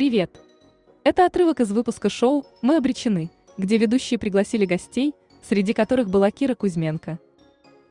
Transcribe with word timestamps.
Привет! 0.00 0.40
Это 1.04 1.26
отрывок 1.26 1.60
из 1.60 1.70
выпуска 1.72 2.08
шоу 2.08 2.46
«Мы 2.62 2.76
обречены», 2.76 3.30
где 3.58 3.76
ведущие 3.76 4.18
пригласили 4.18 4.64
гостей, 4.64 5.12
среди 5.46 5.74
которых 5.74 6.08
была 6.08 6.30
Кира 6.30 6.54
Кузьменко. 6.54 7.18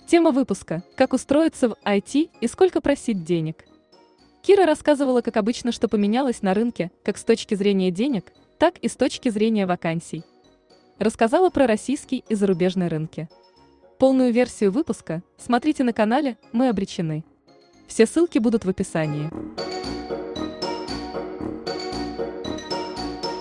Тема 0.07 0.31
выпуска– 0.31 0.81
как 0.95 1.13
устроиться 1.13 1.69
в 1.69 1.75
IT 1.85 2.31
и 2.41 2.47
сколько 2.47 2.81
просить 2.81 3.23
денег. 3.23 3.63
Кира 4.41 4.65
рассказывала, 4.65 5.21
как 5.21 5.37
обычно, 5.37 5.71
что 5.71 5.87
поменялось 5.87 6.41
на 6.41 6.55
рынке, 6.55 6.89
как 7.03 7.15
с 7.15 7.23
точки 7.23 7.53
зрения 7.53 7.91
денег, 7.91 8.33
так 8.57 8.79
и 8.79 8.87
с 8.87 8.95
точки 8.95 9.29
зрения 9.29 9.67
вакансий. 9.67 10.23
Рассказала 10.97 11.51
про 11.51 11.67
российский 11.67 12.23
и 12.27 12.33
зарубежный 12.33 12.87
рынки. 12.87 13.29
Полную 13.99 14.33
версию 14.33 14.71
выпуска 14.71 15.21
смотрите 15.37 15.83
на 15.83 15.93
канале 15.93 16.39
«Мы 16.53 16.69
обречены». 16.69 17.23
Все 17.85 18.07
ссылки 18.07 18.39
будут 18.39 18.65
в 18.65 18.69
описании. 18.69 19.29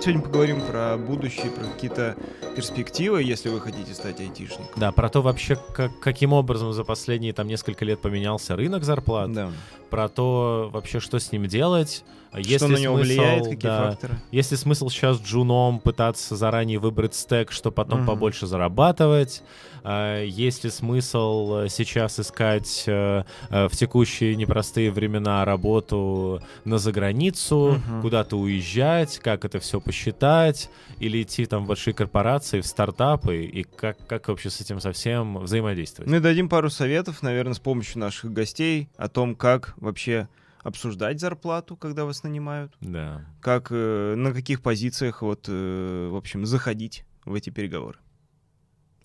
Сегодня 0.09 0.25
поговорим 0.25 0.63
про 0.63 0.97
будущее, 0.97 1.51
про 1.51 1.65
какие-то 1.67 2.17
перспективы, 2.57 3.23
если 3.23 3.51
вы 3.51 3.61
хотите 3.61 3.93
стать 3.93 4.19
айтишником. 4.21 4.65
Да, 4.77 4.91
про 4.91 5.11
то 5.11 5.21
вообще, 5.21 5.59
как, 5.75 6.01
каким 6.01 6.33
образом 6.33 6.73
за 6.73 6.83
последние 6.83 7.35
там 7.35 7.47
несколько 7.47 7.85
лет 7.85 8.01
поменялся 8.01 8.57
рынок 8.57 8.85
зарплат, 8.85 9.31
Да. 9.31 9.51
про 9.91 10.09
то 10.09 10.71
вообще, 10.73 10.99
что 11.01 11.19
с 11.19 11.31
ним 11.31 11.45
делать, 11.45 12.07
есть 12.35 12.57
Что 12.65 12.69
на 12.69 12.77
него 12.79 12.97
смысл, 12.97 13.07
влияет, 13.13 13.45
какие 13.49 13.71
да, 13.71 13.91
факторы? 13.91 14.19
есть 14.31 14.51
ли 14.51 14.57
смысл 14.57 14.89
сейчас 14.91 15.19
джуном 15.21 15.79
пытаться 15.81 16.37
заранее 16.37 16.79
выбрать 16.79 17.15
стек, 17.15 17.53
чтобы 17.53 17.75
потом 17.75 17.99
Мгм. 18.01 18.07
побольше 18.07 18.47
зарабатывать, 18.47 19.43
А, 19.85 20.23
есть 20.25 20.65
ли 20.65 20.71
смысл 20.71 21.61
э, 21.61 21.69
сейчас 21.69 22.19
искать 22.19 22.83
э, 22.89 23.23
э, 23.49 23.69
в 23.69 23.77
текущие 23.77 24.35
непростые 24.35 24.91
времена 24.91 25.45
работу 25.45 26.43
на 26.65 26.79
заграницу, 26.79 27.81
Мгм. 27.87 28.03
куда-то 28.03 28.37
уезжать, 28.37 29.19
как 29.21 29.45
это 29.45 29.61
все 29.61 29.81
посчитать, 29.81 29.98
или 30.07 31.23
идти 31.23 31.47
там 31.47 31.65
в 31.65 31.69
большие 31.69 31.95
корпорации, 31.95 32.61
в 32.61 32.67
стартапы, 32.67 33.45
и 33.45 33.63
как, 33.65 33.97
как 34.07 34.29
вообще 34.29 34.51
с 34.51 34.61
этим 34.61 34.81
совсем 34.81 35.39
взаимодействовать? 35.39 36.11
Ну 36.11 36.17
и 36.17 36.21
дадим 36.21 36.49
пару 36.49 36.71
советов, 36.71 37.23
наверное, 37.23 37.55
с 37.55 37.59
помощью 37.61 38.01
наших 38.01 38.33
гостей 38.33 38.89
о 38.97 39.09
том, 39.09 39.35
как 39.35 39.75
вообще 39.77 40.29
обсуждать 40.63 41.21
зарплату, 41.21 41.77
когда 41.77 42.05
вас 42.05 42.23
нанимают, 42.25 42.73
Да. 42.81 43.25
как, 43.41 43.69
э, 43.71 44.15
на 44.17 44.33
каких 44.33 44.61
позициях, 44.61 45.23
вот, 45.23 45.47
э, 45.49 46.09
в 46.13 46.17
общем, 46.17 46.45
заходить 46.47 47.05
в 47.25 47.35
эти 47.35 47.51
переговоры. 47.51 47.99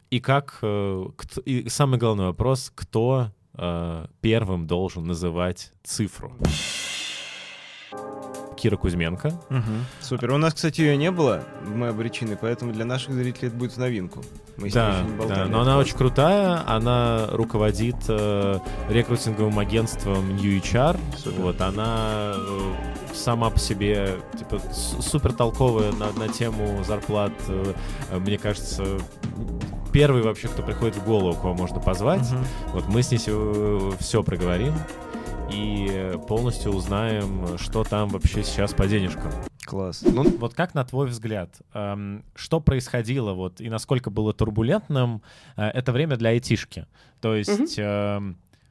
И 0.09 0.19
как... 0.19 0.59
э, 0.61 1.05
кто- 1.15 1.41
и 1.41 1.69
самый 1.69 1.99
главный 1.99 2.25
вопрос, 2.25 2.71
кто 2.75 3.31
э, 3.55 4.05
первым 4.21 4.65
должен 4.67 5.05
называть 5.05 5.71
цифру? 5.83 6.35
Кира 8.63 8.77
Кузьменко. 8.77 9.33
Супер. 9.99 10.31
У 10.31 10.37
нас, 10.37 10.53
кстати, 10.53 10.79
ее 10.79 10.95
не 10.95 11.11
было, 11.11 11.43
мы 11.67 11.89
обречены, 11.89 12.37
поэтому 12.39 12.71
для 12.71 12.85
наших 12.85 13.13
зрителей 13.13 13.49
это 13.49 13.57
будет 13.57 13.73
в 13.73 13.77
новинку. 13.77 14.23
Мы 14.55 14.69
с 14.69 14.73
ней 14.73 14.79
Да, 14.79 15.01
не 15.01 15.27
да, 15.27 15.45
но 15.47 15.59
она 15.59 15.77
очень 15.77 15.97
крутая, 15.97 16.63
она 16.65 17.27
руководит 17.31 17.97
э, 18.07 18.59
рекрутинговым 18.87 19.59
агентством 19.59 20.37
New 20.37 20.61
HR. 20.61 20.97
Супер. 21.17 21.41
Вот, 21.41 21.59
она 21.59 22.35
э, 22.37 22.73
сама 23.13 23.49
по 23.49 23.59
себе 23.59 24.15
типа 24.39 24.61
супер 25.01 25.33
толковая 25.33 25.91
на, 25.91 26.13
на 26.13 26.29
тему 26.29 26.85
зарплат. 26.85 27.33
Э, 27.49 27.73
э, 28.11 28.19
мне 28.19 28.37
кажется, 28.37 28.85
первый 29.91 30.21
вообще, 30.21 30.47
кто 30.47 30.63
приходит 30.63 30.95
в 30.95 31.03
голову, 31.03 31.33
кого 31.33 31.53
можно 31.53 31.81
позвать. 31.81 32.31
Мгм. 32.31 32.45
Вот 32.67 32.87
мы 32.87 33.03
с 33.03 33.11
ней 33.11 33.17
все 33.17 34.23
проговорим 34.23 34.73
и 35.51 35.87
э, 35.89 36.17
полностью 36.27 36.71
узнаем, 36.71 37.57
что 37.57 37.83
там 37.83 38.09
вообще 38.09 38.43
сейчас 38.43 38.73
по 38.73 38.87
денежкам. 38.87 39.31
Класс. 39.65 40.01
Ну, 40.01 40.23
вот 40.37 40.53
как 40.53 40.73
на 40.73 40.83
твой 40.83 41.07
взгляд, 41.07 41.55
эм, 41.73 42.23
что 42.35 42.59
происходило 42.59 43.33
вот 43.33 43.61
и 43.61 43.69
насколько 43.69 44.09
было 44.09 44.33
турбулентным 44.33 45.21
э, 45.55 45.67
это 45.67 45.91
время 45.91 46.17
для 46.17 46.31
айтишки? 46.31 46.87
То 47.21 47.35
есть 47.35 47.79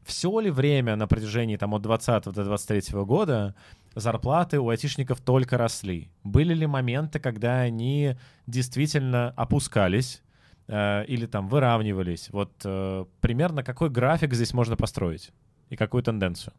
все 0.05 0.41
ли 0.41 0.51
время 0.51 0.97
на 0.97 1.07
протяжении 1.07 1.57
там 1.57 1.75
от 1.75 1.83
20 1.83 2.25
до 2.25 2.45
23 2.45 3.01
года 3.05 3.55
зарплаты 3.95 4.59
у 4.59 4.69
айтишников 4.69 5.21
только 5.21 5.59
росли? 5.59 6.11
Были 6.25 6.55
ли 6.55 6.67
моменты, 6.67 7.21
когда 7.21 7.61
они 7.61 8.17
действительно 8.47 9.33
опускались 9.37 10.23
э, 10.67 11.05
или 11.07 11.27
там 11.27 11.49
выравнивались? 11.49 12.31
Вот 12.31 12.53
э, 12.65 13.05
примерно 13.21 13.63
какой 13.63 13.91
график 13.91 14.35
здесь 14.35 14.53
можно 14.53 14.77
построить 14.77 15.31
и 15.73 15.77
какую 15.77 16.03
тенденцию? 16.03 16.53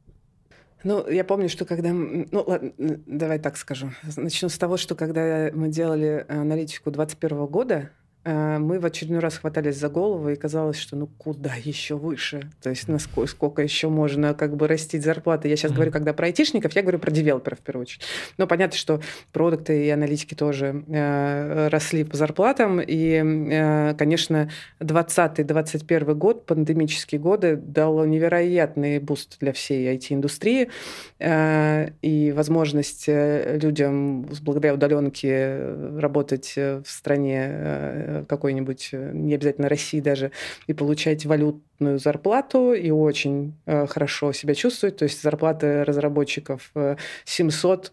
Ну, 0.84 1.08
я 1.08 1.24
помню, 1.24 1.48
что 1.48 1.66
когда... 1.66 1.94
Ну, 1.94 2.44
ладно, 2.46 2.74
давай 3.06 3.38
так 3.38 3.58
скажу. 3.58 3.92
Начну 4.18 4.50
с 4.50 4.58
того, 4.58 4.76
что 4.78 4.96
когда 4.96 5.52
мы 5.54 5.70
делали 5.70 6.26
аналитику 6.28 6.90
2021 6.90 7.46
года, 7.46 7.76
э, 7.76 8.03
мы 8.26 8.80
в 8.80 8.86
очередной 8.86 9.20
раз 9.20 9.38
хватались 9.38 9.78
за 9.78 9.90
голову, 9.90 10.30
и 10.30 10.36
казалось, 10.36 10.78
что 10.78 10.96
ну 10.96 11.08
куда 11.08 11.54
еще 11.56 11.96
выше? 11.96 12.50
То 12.62 12.70
есть 12.70 12.88
насколько 12.88 13.28
сколько 13.28 13.62
еще 13.62 13.90
можно 13.90 14.34
как 14.34 14.56
бы 14.56 14.68
растить 14.68 15.04
зарплаты? 15.04 15.48
Я 15.50 15.56
сейчас 15.56 15.72
Мгм. 15.72 15.76
говорю, 15.76 15.92
когда 15.92 16.14
про 16.14 16.28
айтишников, 16.28 16.74
я 16.74 16.82
говорю 16.82 17.00
про 17.00 17.12
девелоперов 17.12 17.60
в 17.60 17.62
первую 17.62 17.82
очередь. 17.84 18.02
Но 18.38 18.48
понятно, 18.48 18.78
что 18.78 19.02
продукты 19.32 19.86
и 19.86 19.90
аналитики 19.90 20.34
тоже 20.34 20.84
э, 20.88 21.68
росли 21.70 22.04
по 22.04 22.16
зарплатам. 22.18 22.80
И, 22.80 23.22
э, 23.22 23.96
конечно, 23.98 24.50
2020-2021 24.80 26.14
год, 26.16 26.46
пандемические 26.46 27.20
годы, 27.20 27.56
дал 27.56 28.06
невероятный 28.06 29.00
boost 29.00 29.38
для 29.40 29.52
всей 29.54 29.94
IT-индустрии. 29.96 30.70
Э, 31.20 31.90
и 32.02 32.32
возможность 32.32 33.06
э, 33.08 33.58
людям 33.62 34.28
благодаря 34.42 34.74
удаленке 34.74 35.30
э, 35.32 36.00
работать 36.00 36.54
э, 36.56 36.82
в 36.86 36.90
стране 36.90 37.48
э, 37.50 38.13
какой-нибудь, 38.28 38.90
э, 38.92 39.12
не 39.14 39.36
обязательно 39.36 39.70
России 39.70 40.00
даже, 40.00 40.32
и 40.68 40.74
получать 40.74 41.26
валютную 41.26 42.00
зарплату, 42.00 42.74
и 42.74 42.92
очень 42.92 43.56
э, 43.66 43.88
хорошо 43.88 44.34
себя 44.34 44.56
чувствовать. 44.56 44.98
То 44.98 45.04
есть 45.04 45.22
зарплаты 45.22 45.84
разработчиков 45.84 46.72
э, 46.76 46.96
700 47.26 47.92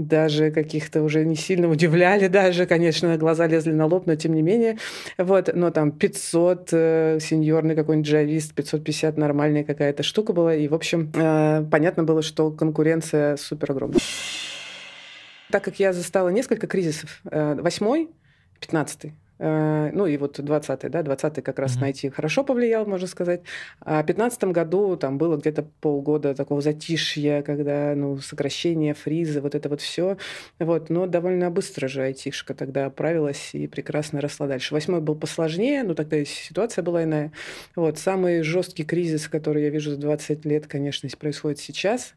даже 0.00 0.50
каких-то 0.50 1.02
уже 1.02 1.24
не 1.24 1.36
сильно 1.36 1.68
удивляли 1.68 2.26
даже, 2.26 2.66
конечно, 2.66 3.16
глаза 3.16 3.46
лезли 3.46 3.72
на 3.72 3.86
лоб, 3.86 4.06
но 4.06 4.16
тем 4.16 4.34
не 4.34 4.42
менее. 4.42 4.78
Вот, 5.18 5.50
но 5.54 5.70
там 5.70 5.92
500 5.92 6.68
э, 6.72 7.18
сеньорный 7.20 7.74
какой-нибудь 7.74 8.08
джавист, 8.08 8.54
550 8.54 9.16
нормальная 9.16 9.64
какая-то 9.64 10.02
штука 10.02 10.32
была. 10.32 10.54
И, 10.54 10.68
в 10.68 10.74
общем, 10.74 11.12
э, 11.14 11.64
понятно 11.70 12.04
было, 12.04 12.22
что 12.22 12.50
конкуренция 12.50 13.36
супер 13.36 13.72
огромная. 13.72 14.00
Так 15.50 15.64
как 15.64 15.78
я 15.78 15.92
застала 15.92 16.28
несколько 16.28 16.66
кризисов, 16.66 17.20
э, 17.30 17.56
восьмой, 17.60 18.08
пятнадцатый, 18.60 19.10
э, 19.10 19.29
ну 19.40 20.06
и 20.06 20.16
вот 20.18 20.38
20-й, 20.38 20.90
да, 20.90 21.00
20-й 21.00 21.40
как 21.42 21.58
раз 21.58 21.72
Мгм. 21.72 21.80
найти 21.80 22.10
хорошо 22.10 22.44
повлиял, 22.44 22.84
можно 22.84 23.06
сказать. 23.06 23.40
А 23.80 24.02
в 24.02 24.06
15 24.06 24.44
году 24.52 24.96
там 24.96 25.16
было 25.16 25.36
где-то 25.36 25.66
полгода 25.80 26.34
такого 26.34 26.60
затишья, 26.60 27.42
когда, 27.42 27.94
ну, 27.96 28.18
сокращение, 28.18 28.92
фризы, 28.92 29.40
вот 29.40 29.54
это 29.54 29.68
вот 29.70 29.80
все. 29.80 30.18
Вот, 30.58 30.90
но 30.90 31.06
довольно 31.06 31.50
быстро 31.50 31.88
же 31.88 32.02
айтишка 32.02 32.52
тогда 32.54 32.86
оправилась 32.86 33.54
и 33.54 33.66
прекрасно 33.66 34.20
росла 34.20 34.46
дальше. 34.46 34.74
Восьмой 34.74 35.00
был 35.00 35.14
посложнее, 35.14 35.82
но 35.84 35.94
тогда 35.94 36.18
и 36.18 36.24
ситуация 36.26 36.82
была 36.82 37.04
иная. 37.04 37.32
Вот, 37.76 37.98
самый 37.98 38.42
жесткий 38.42 38.84
кризис, 38.84 39.26
который 39.28 39.62
я 39.62 39.70
вижу 39.70 39.92
за 39.92 39.96
20 39.96 40.44
лет, 40.44 40.66
конечно, 40.66 41.08
происходит 41.18 41.58
сейчас. 41.58 42.14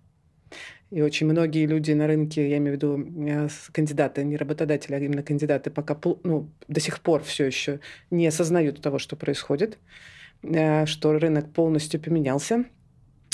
И 0.93 1.01
очень 1.01 1.25
многие 1.25 1.65
люди 1.65 1.91
на 1.91 2.05
рынке, 2.05 2.47
я 2.47 2.57
имею 2.57 2.73
в 2.73 2.75
виду 2.75 3.03
э, 3.27 3.47
кандидаты, 3.71 4.23
не 4.23 4.37
работодатели, 4.37 4.93
а 4.93 4.99
именно 4.99 5.23
кандидаты, 5.23 5.71
пока 5.71 5.97
ну, 6.23 6.47
до 6.67 6.79
сих 6.79 6.99
пор 6.99 7.23
все 7.23 7.45
еще 7.45 7.79
не 8.11 8.27
осознают 8.27 8.79
того, 8.79 8.99
что 8.99 9.15
происходит, 9.15 9.79
э, 10.43 10.85
что 10.85 11.17
рынок 11.17 11.51
полностью 11.51 11.99
поменялся, 11.99 12.65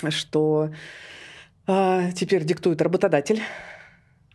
что 0.08 0.72
а, 1.68 2.14
теперь 2.14 2.46
диктует 2.46 2.82
работодатель 2.82 3.42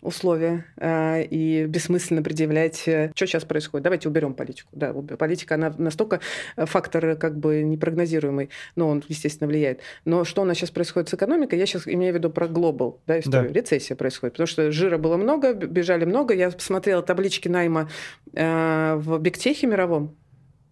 условия, 0.05 0.67
а, 0.77 1.21
и 1.21 1.65
бессмысленно 1.67 2.23
предъявлять, 2.23 2.87
э, 2.87 3.11
что 3.15 3.27
сейчас 3.27 3.45
происходит. 3.45 3.85
Давайте 3.85 4.09
уберем 4.09 4.35
политику. 4.35 4.69
Да, 4.73 4.93
политика, 4.93 5.55
она 5.55 5.75
настолько 5.79 6.21
э, 6.56 6.67
фактор 6.67 7.17
как 7.17 7.39
бы 7.39 7.62
непрогнозируемый, 7.62 8.51
но 8.77 8.89
он, 8.89 9.03
естественно, 9.09 9.49
влияет. 9.49 9.81
Но 10.05 10.25
что 10.25 10.43
у 10.43 10.45
нас 10.45 10.59
сейчас 10.59 10.71
происходит 10.71 11.09
с 11.09 11.15
экономикой, 11.15 11.59
я 11.59 11.67
сейчас 11.67 11.89
имею 11.89 12.12
в 12.12 12.17
виду 12.17 12.31
про 12.31 12.47
глобал, 12.47 13.01
да, 13.06 13.19
историю. 13.19 13.51
Да. 13.51 13.61
Рецессия 13.61 13.97
происходит, 13.97 14.35
потому 14.35 14.47
что 14.47 14.71
жира 14.71 14.99
было 14.99 15.17
много, 15.17 15.55
бежали 15.55 16.05
много. 16.05 16.35
Я 16.35 16.50
посмотрела 16.50 17.03
таблички 17.03 17.49
найма 17.49 17.89
э, 18.35 18.95
в 18.97 19.19
бигтехе 19.19 19.67
мировом. 19.67 20.17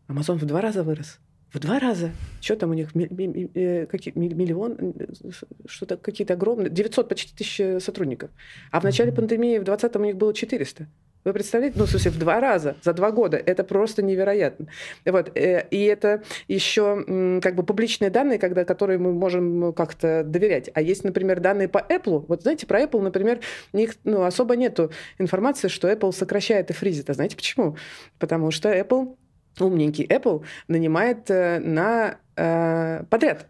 Амазон 0.08 0.38
в 0.38 0.44
два 0.44 0.60
раза 0.60 0.82
вырос. 0.82 1.18
В 1.52 1.58
два 1.58 1.78
раза. 1.78 2.12
Что 2.40 2.56
там 2.56 2.70
у 2.70 2.74
них? 2.74 2.90
Э, 2.94 3.86
миллион? 4.14 4.94
э, 4.98 5.30
Что-то 5.66 5.98
какие-то 5.98 6.34
огромные. 6.34 6.70
900 6.70 7.08
почти 7.08 7.36
тысяч 7.36 7.82
сотрудников. 7.82 8.30
А 8.70 8.80
в 8.80 8.84
начале 8.84 9.12
пандемии 9.12 9.58
в 9.58 9.64
2020 9.64 9.96
у 9.96 10.04
них 10.04 10.16
было 10.16 10.32
400. 10.32 10.88
Вы 11.24 11.32
представляете? 11.32 11.78
Ну, 11.78 11.84
в 11.84 11.90
смысле, 11.90 12.10
в 12.10 12.18
два 12.18 12.40
раза 12.40 12.76
за 12.82 12.94
два 12.94 13.12
года. 13.12 13.36
Это 13.36 13.62
просто 13.62 14.02
невероятно. 14.02 14.66
Вот. 15.04 15.36
Э, 15.36 15.66
и 15.70 15.84
это 15.84 16.22
еще 16.48 17.40
как 17.42 17.54
бы 17.54 17.62
публичные 17.64 18.10
данные, 18.10 18.38
когда, 18.38 18.64
которые 18.64 18.98
мы 18.98 19.12
можем 19.12 19.74
как-то 19.74 20.24
доверять. 20.24 20.70
А 20.72 20.80
есть, 20.80 21.04
например, 21.04 21.40
данные 21.40 21.68
по 21.68 21.78
Apple. 21.78 22.24
Вот 22.28 22.42
знаете, 22.42 22.66
про 22.66 22.82
Apple, 22.82 23.02
например, 23.02 23.40
них, 23.74 23.94
ну, 24.04 24.22
особо 24.24 24.56
нету 24.56 24.90
информации, 25.18 25.68
что 25.68 25.90
Apple 25.90 26.12
сокращает 26.12 26.70
и 26.70 26.72
фризит. 26.72 27.10
А 27.10 27.14
знаете 27.14 27.36
почему? 27.36 27.76
Потому 28.18 28.50
что 28.50 28.70
Apple, 28.70 29.16
умненький 29.60 30.04
Apple, 30.04 30.44
нанимает 30.68 31.30
э, 31.30 31.58
на 31.60 32.18
э, 32.36 33.04
подряд 33.10 33.46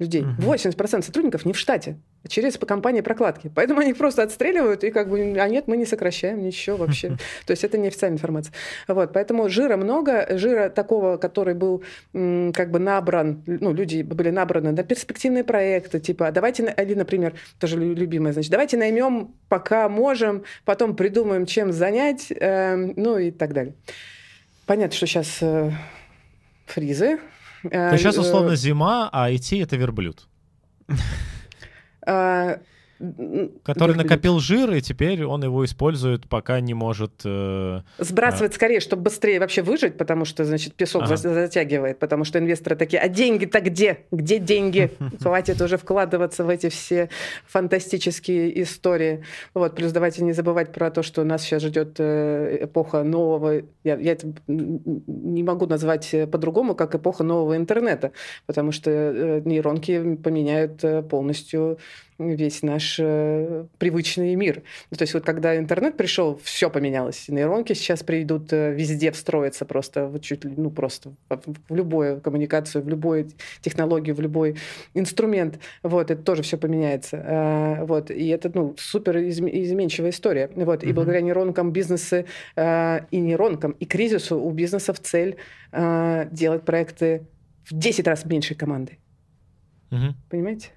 людей. 0.00 0.22
Угу. 0.22 0.54
80% 0.54 1.02
сотрудников 1.02 1.44
не 1.44 1.52
в 1.52 1.58
штате, 1.58 1.98
а 2.24 2.28
через 2.28 2.56
компании 2.56 3.02
прокладки. 3.02 3.52
Поэтому 3.54 3.80
они 3.80 3.92
просто 3.92 4.22
отстреливают, 4.22 4.82
и 4.82 4.90
как 4.90 5.08
бы, 5.08 5.36
а 5.38 5.48
нет, 5.48 5.68
мы 5.68 5.76
не 5.76 5.84
сокращаем 5.84 6.42
ничего 6.42 6.78
вообще. 6.78 7.10
То 7.46 7.52
есть 7.52 7.62
это 7.62 7.78
неофициальная 7.78 8.16
информация. 8.16 8.54
Вот, 8.88 9.12
поэтому 9.12 9.48
жира 9.48 9.76
много, 9.76 10.26
жира 10.38 10.70
такого, 10.70 11.18
который 11.18 11.54
был 11.54 11.84
как 12.12 12.70
бы 12.70 12.78
набран, 12.78 13.42
ну, 13.46 13.72
люди 13.72 14.02
были 14.02 14.30
набраны 14.30 14.72
на 14.72 14.82
перспективные 14.82 15.44
проекты, 15.44 16.00
типа, 16.00 16.28
«А 16.28 16.32
давайте, 16.32 16.74
или, 16.78 16.94
например, 16.94 17.34
тоже 17.58 17.78
любимое, 17.78 18.32
значит, 18.32 18.50
давайте 18.50 18.78
наймем, 18.78 19.34
пока 19.48 19.88
можем, 19.88 20.44
потом 20.64 20.96
придумаем, 20.96 21.44
чем 21.44 21.72
занять, 21.72 22.28
э, 22.30 22.74
ну 22.74 23.18
и 23.18 23.30
так 23.30 23.52
далее. 23.52 23.74
Понятно, 24.70 24.94
что 24.94 25.08
сейчас 25.08 25.38
э, 25.40 25.72
фризы, 26.66 27.18
то 27.64 27.98
сейчас 27.98 28.16
э, 28.16 28.20
условно 28.20 28.54
зима, 28.54 29.10
а 29.12 29.34
идти 29.34 29.58
это 29.58 29.74
верблюд. 29.76 30.28
Который 33.62 33.96
накопил 33.96 34.40
жир, 34.40 34.72
и 34.74 34.82
теперь 34.82 35.24
он 35.24 35.42
его 35.42 35.64
использует, 35.64 36.28
пока 36.28 36.60
не 36.60 36.74
может... 36.74 37.22
Э, 37.24 37.80
Сбрасывать 37.98 38.52
а... 38.52 38.54
скорее, 38.54 38.80
чтобы 38.80 39.04
быстрее 39.04 39.40
вообще 39.40 39.62
выжить, 39.62 39.96
потому 39.96 40.26
что, 40.26 40.44
значит, 40.44 40.74
песок 40.74 41.04
ага. 41.04 41.16
затягивает, 41.16 41.98
потому 41.98 42.24
что 42.24 42.38
инвесторы 42.38 42.76
такие, 42.76 43.00
а 43.00 43.08
деньги-то 43.08 43.60
где? 43.60 44.00
Где 44.10 44.38
деньги? 44.38 44.92
Хватит 45.20 45.60
уже 45.62 45.78
вкладываться 45.78 46.44
в 46.44 46.50
эти 46.50 46.68
все 46.68 47.08
фантастические 47.46 48.62
истории. 48.62 49.24
Вот, 49.54 49.74
плюс 49.76 49.92
давайте 49.92 50.22
не 50.22 50.32
забывать 50.32 50.72
про 50.72 50.90
то, 50.90 51.02
что 51.02 51.24
нас 51.24 51.42
сейчас 51.42 51.62
ждет 51.62 51.96
э, 51.98 52.64
эпоха 52.64 53.02
нового... 53.02 53.62
Я, 53.82 53.96
я 53.96 54.12
это 54.12 54.26
не 54.46 55.42
могу 55.42 55.66
назвать 55.66 56.14
по-другому, 56.30 56.74
как 56.74 56.94
эпоха 56.94 57.24
нового 57.24 57.56
интернета, 57.56 58.12
потому 58.46 58.72
что 58.72 58.90
э, 58.90 59.40
нейронки 59.46 60.16
поменяют 60.16 60.84
э, 60.84 61.02
полностью 61.02 61.78
весь 62.20 62.62
наш 62.62 62.96
э, 62.98 63.66
привычный 63.78 64.34
мир. 64.34 64.62
Ну, 64.90 64.96
то 64.96 65.02
есть 65.02 65.14
вот 65.14 65.24
когда 65.24 65.56
интернет 65.56 65.96
пришел, 65.96 66.38
все 66.42 66.70
поменялось. 66.70 67.28
Нейронки 67.28 67.72
сейчас 67.72 68.02
придут 68.02 68.52
э, 68.52 68.72
везде 68.72 69.10
встроиться 69.10 69.64
просто, 69.64 70.06
вот 70.06 70.22
чуть 70.22 70.44
ли, 70.44 70.52
ну 70.56 70.70
просто 70.70 71.12
в, 71.28 71.40
в 71.68 71.74
любую 71.74 72.20
коммуникацию, 72.20 72.82
в 72.82 72.88
любую 72.88 73.30
технологию, 73.62 74.14
в 74.14 74.20
любой 74.20 74.56
инструмент. 74.94 75.58
Вот, 75.82 76.10
это 76.10 76.22
тоже 76.22 76.42
все 76.42 76.58
поменяется. 76.58 77.16
Э, 77.16 77.84
вот, 77.84 78.10
и 78.10 78.28
это, 78.28 78.50
ну, 78.52 78.74
супер 78.76 79.18
изменчивая 79.18 80.10
история. 80.10 80.50
Вот, 80.54 80.82
mm-hmm. 80.82 80.88
и 80.88 80.92
благодаря 80.92 81.20
нейронкам 81.20 81.72
бизнесы 81.72 82.26
э, 82.56 83.00
и 83.10 83.18
нейронкам, 83.18 83.72
и 83.72 83.86
кризису 83.86 84.40
у 84.40 84.50
бизнесов 84.50 85.00
цель 85.00 85.36
э, 85.72 86.28
делать 86.30 86.62
проекты 86.62 87.26
в 87.64 87.74
10 87.74 88.06
раз 88.06 88.24
меньшей 88.24 88.56
командой. 88.56 88.98
Mm-hmm. 89.90 90.12
Понимаете? 90.28 90.70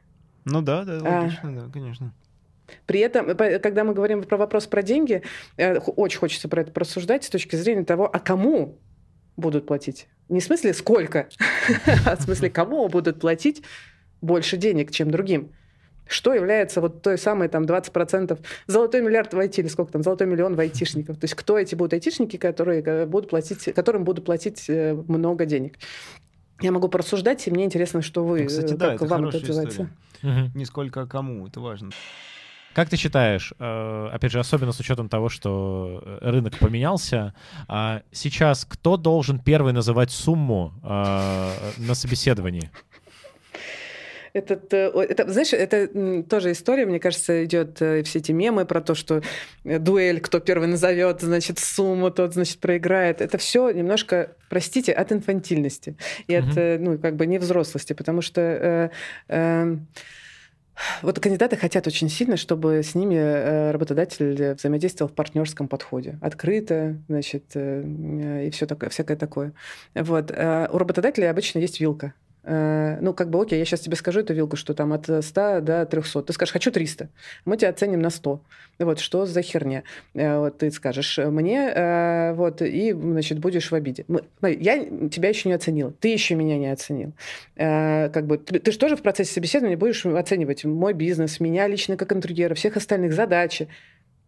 Ну 0.45 0.61
да, 0.61 0.83
да, 0.83 0.99
а. 1.03 1.21
логично, 1.21 1.49
а, 1.49 1.61
да, 1.61 1.71
конечно. 1.71 2.13
При 2.85 2.99
этом, 2.99 3.35
когда 3.35 3.83
мы 3.83 3.93
говорим 3.93 4.23
про 4.23 4.37
вопрос 4.37 4.67
про 4.67 4.81
деньги, 4.81 5.21
э, 5.57 5.77
очень 5.77 6.19
хочется 6.19 6.47
про 6.47 6.61
это 6.61 6.71
просуждать 6.71 7.23
с 7.23 7.29
точки 7.29 7.55
зрения 7.55 7.83
того, 7.83 8.09
а 8.11 8.19
кому 8.19 8.79
будут 9.37 9.65
платить. 9.65 10.07
Не 10.29 10.39
в 10.39 10.43
смысле 10.43 10.73
сколько, 10.73 11.29
а 12.05 12.15
в 12.15 12.21
смысле 12.21 12.49
кому 12.49 12.87
будут 12.87 13.19
платить 13.19 13.63
больше 14.21 14.57
денег, 14.57 14.91
чем 14.91 15.11
другим. 15.11 15.51
Что 16.05 16.33
является 16.33 16.81
вот 16.81 17.01
той 17.01 17.17
самой 17.17 17.47
там 17.47 17.63
20% 17.63 18.37
золотой 18.67 19.01
миллиард 19.01 19.33
в 19.33 19.39
IT 19.39 19.59
или 19.59 19.67
сколько 19.67 19.93
там, 19.93 20.03
золотой 20.03 20.27
миллион 20.27 20.55
в 20.55 20.59
айтишников. 20.59 21.17
То 21.17 21.25
есть 21.25 21.35
кто 21.35 21.57
эти 21.57 21.75
будут 21.75 21.93
айтишники, 21.93 22.37
которые 22.37 22.81
э, 22.81 23.05
будут 23.05 23.29
платить, 23.29 23.73
которым 23.73 24.03
будут 24.03 24.25
платить 24.25 24.69
э, 24.69 24.93
много 24.93 25.45
денег. 25.45 25.77
Я 26.61 26.71
могу 26.71 26.87
порассуждать, 26.87 27.47
и 27.47 27.51
мне 27.51 27.65
интересно, 27.65 28.01
что 28.01 28.23
вы, 28.23 28.41
ну, 28.41 28.47
Кстати, 28.47 28.73
да, 28.73 28.97
как 28.97 29.09
вам 29.09 29.25
это 29.27 29.37
отзывается. 29.37 29.89
Угу. 30.21 30.51
Не 30.55 30.65
сколько 30.65 31.05
кому, 31.05 31.47
это 31.47 31.59
важно. 31.59 31.91
Как 32.73 32.89
ты 32.89 32.97
считаешь, 32.97 33.53
э, 33.59 34.09
опять 34.11 34.31
же, 34.31 34.39
особенно 34.39 34.71
с 34.71 34.79
учетом 34.79 35.07
того, 35.07 35.29
что 35.29 36.01
э, 36.03 36.31
рынок 36.31 36.57
поменялся, 36.57 37.35
а 37.67 38.01
сейчас 38.11 38.65
кто 38.65 38.97
должен 38.97 39.37
первый 39.39 39.73
называть 39.73 40.09
сумму 40.09 40.73
э, 40.83 41.51
на 41.77 41.93
собеседовании? 41.93 42.71
Этот, 44.33 44.73
это, 44.73 45.29
знаешь, 45.31 45.53
это 45.53 46.23
тоже 46.23 46.51
история, 46.53 46.85
мне 46.85 46.99
кажется, 46.99 47.45
идет 47.45 47.75
все 47.75 48.19
эти 48.19 48.31
мемы 48.31 48.65
про 48.65 48.81
то, 48.81 48.95
что 48.95 49.21
дуэль, 49.63 50.19
кто 50.21 50.39
первый 50.39 50.67
назовет, 50.67 51.21
значит, 51.21 51.59
сумму, 51.59 52.09
тот, 52.09 52.33
значит, 52.33 52.59
проиграет. 52.59 53.21
Это 53.21 53.37
все 53.37 53.69
немножко, 53.71 54.31
простите, 54.49 54.91
от 54.91 55.11
инфантильности 55.11 55.97
и 56.27 56.35
от, 56.35 56.45
mm 56.45 56.77
ну, 56.79 56.97
как 56.97 57.15
бы 57.15 57.25
невзрослости, 57.25 57.93
потому 57.93 58.21
что 58.21 58.41
э, 58.41 58.89
э, 59.29 59.77
вот 61.01 61.19
кандидаты 61.19 61.55
хотят 61.55 61.87
очень 61.87 62.09
сильно, 62.09 62.35
чтобы 62.35 62.81
с 62.83 62.95
ними 62.95 63.15
э, 63.15 63.71
работодатель 63.71 64.53
взаимодействовал 64.53 65.11
в 65.11 65.15
партнерском 65.15 65.67
подходе. 65.67 66.17
Открыто, 66.21 66.97
значит, 67.07 67.51
э, 67.53 68.45
и 68.47 68.49
все 68.49 68.65
такое, 68.65 68.89
всякое 68.89 69.17
такое. 69.17 69.53
Вот. 69.93 70.31
Э, 70.31 70.67
у 70.71 70.77
работодателя 70.77 71.29
обычно 71.29 71.59
есть 71.59 71.79
вилка. 71.79 72.13
Ну, 72.45 73.13
как 73.13 73.29
бы, 73.29 73.41
окей, 73.41 73.57
я 73.57 73.65
сейчас 73.65 73.79
тебе 73.79 73.95
скажу 73.95 74.19
эту 74.19 74.33
вилку, 74.33 74.57
что 74.57 74.73
там 74.73 74.91
от 74.91 75.05
100 75.05 75.61
до 75.61 75.85
300. 75.85 76.23
Ты 76.23 76.33
скажешь, 76.33 76.51
хочу 76.51 76.71
300. 76.71 77.07
Мы 77.45 77.55
тебя 77.55 77.69
оценим 77.69 78.01
на 78.01 78.09
100. 78.09 78.41
Вот, 78.79 78.99
что 78.99 79.25
за 79.25 79.41
херня? 79.41 79.83
Вот, 80.13 80.57
ты 80.57 80.69
скажешь 80.71 81.17
мне, 81.17 82.33
вот, 82.35 82.61
и, 82.61 82.91
значит, 82.91 83.39
будешь 83.39 83.71
в 83.71 83.75
обиде. 83.75 84.03
Мы, 84.07 84.23
я 84.59 84.83
тебя 85.09 85.29
еще 85.29 85.47
не 85.47 85.55
оценил, 85.55 85.93
ты 85.97 86.09
еще 86.09 86.35
меня 86.35 86.57
не 86.57 86.71
оценил. 86.71 87.13
Как 87.55 88.27
бы, 88.27 88.37
ты, 88.37 88.59
ты 88.59 88.71
же 88.71 88.77
тоже 88.77 88.97
в 88.97 89.01
процессе 89.01 89.31
собеседования 89.31 89.77
будешь 89.77 90.05
оценивать 90.05 90.65
мой 90.65 90.93
бизнес, 90.93 91.39
меня 91.39 91.67
лично 91.67 91.95
как 91.95 92.11
интерьера, 92.11 92.55
всех 92.55 92.75
остальных 92.75 93.13
задачи. 93.13 93.69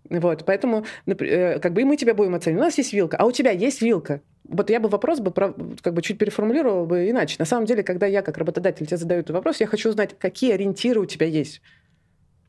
Вот, 0.09 0.45
поэтому 0.45 0.85
э, 1.07 1.59
как 1.59 1.73
бы 1.73 1.81
и 1.81 1.83
мы 1.83 1.97
тебя 1.97 2.13
будем 2.13 2.35
оценивать. 2.35 2.61
У 2.61 2.65
нас 2.65 2.77
есть 2.77 2.93
вилка, 2.93 3.17
а 3.17 3.25
у 3.25 3.31
тебя 3.31 3.51
есть 3.51 3.81
вилка. 3.81 4.21
Вот 4.47 4.69
я 4.69 4.79
бы 4.79 4.89
вопрос 4.89 5.19
бы 5.19 5.31
как 5.31 5.93
бы 5.93 6.01
чуть 6.01 6.19
переформулировала 6.19 6.85
бы 6.85 7.09
иначе. 7.09 7.37
На 7.39 7.45
самом 7.45 7.65
деле, 7.65 7.81
когда 7.83 8.05
я 8.05 8.21
как 8.21 8.37
работодатель 8.37 8.85
тебе 8.85 8.97
задаю 8.97 9.21
этот 9.21 9.33
вопрос, 9.35 9.59
я 9.59 9.67
хочу 9.67 9.89
узнать, 9.89 10.17
какие 10.17 10.53
ориентиры 10.53 10.99
у 10.99 11.05
тебя 11.05 11.25
есть. 11.25 11.61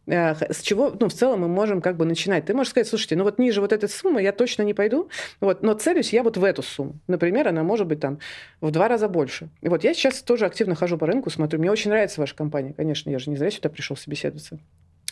Э, 0.06 0.34
с 0.52 0.60
чего, 0.60 0.94
ну, 0.98 1.08
в 1.08 1.14
целом 1.14 1.40
мы 1.40 1.48
можем 1.48 1.80
как 1.80 1.96
бы 1.96 2.04
начинать. 2.04 2.44
Ты 2.44 2.54
можешь 2.54 2.70
сказать, 2.70 2.88
слушайте, 2.88 3.16
ну 3.16 3.24
вот 3.24 3.38
ниже 3.38 3.60
вот 3.60 3.72
этой 3.72 3.88
суммы 3.88 4.22
я 4.22 4.32
точно 4.32 4.62
не 4.62 4.74
пойду, 4.74 5.08
вот, 5.40 5.62
но 5.62 5.74
целюсь 5.74 6.12
я 6.12 6.22
вот 6.22 6.36
в 6.36 6.44
эту 6.44 6.62
сумму. 6.62 6.94
Например, 7.06 7.48
она 7.48 7.62
может 7.62 7.86
быть 7.86 8.00
там 8.00 8.18
в 8.60 8.70
два 8.70 8.88
раза 8.88 9.08
больше. 9.08 9.48
И 9.62 9.68
вот 9.68 9.84
я 9.84 9.94
сейчас 9.94 10.22
тоже 10.22 10.46
активно 10.46 10.74
хожу 10.74 10.96
по 10.96 11.06
рынку, 11.06 11.30
смотрю, 11.30 11.58
мне 11.58 11.70
очень 11.70 11.90
нравится 11.90 12.20
ваша 12.20 12.36
компания, 12.36 12.72
конечно, 12.72 13.10
я 13.10 13.18
же 13.18 13.30
не 13.30 13.36
зря 13.36 13.50
сюда 13.50 13.68
пришел 13.68 13.96
собеседоваться. 13.96 14.58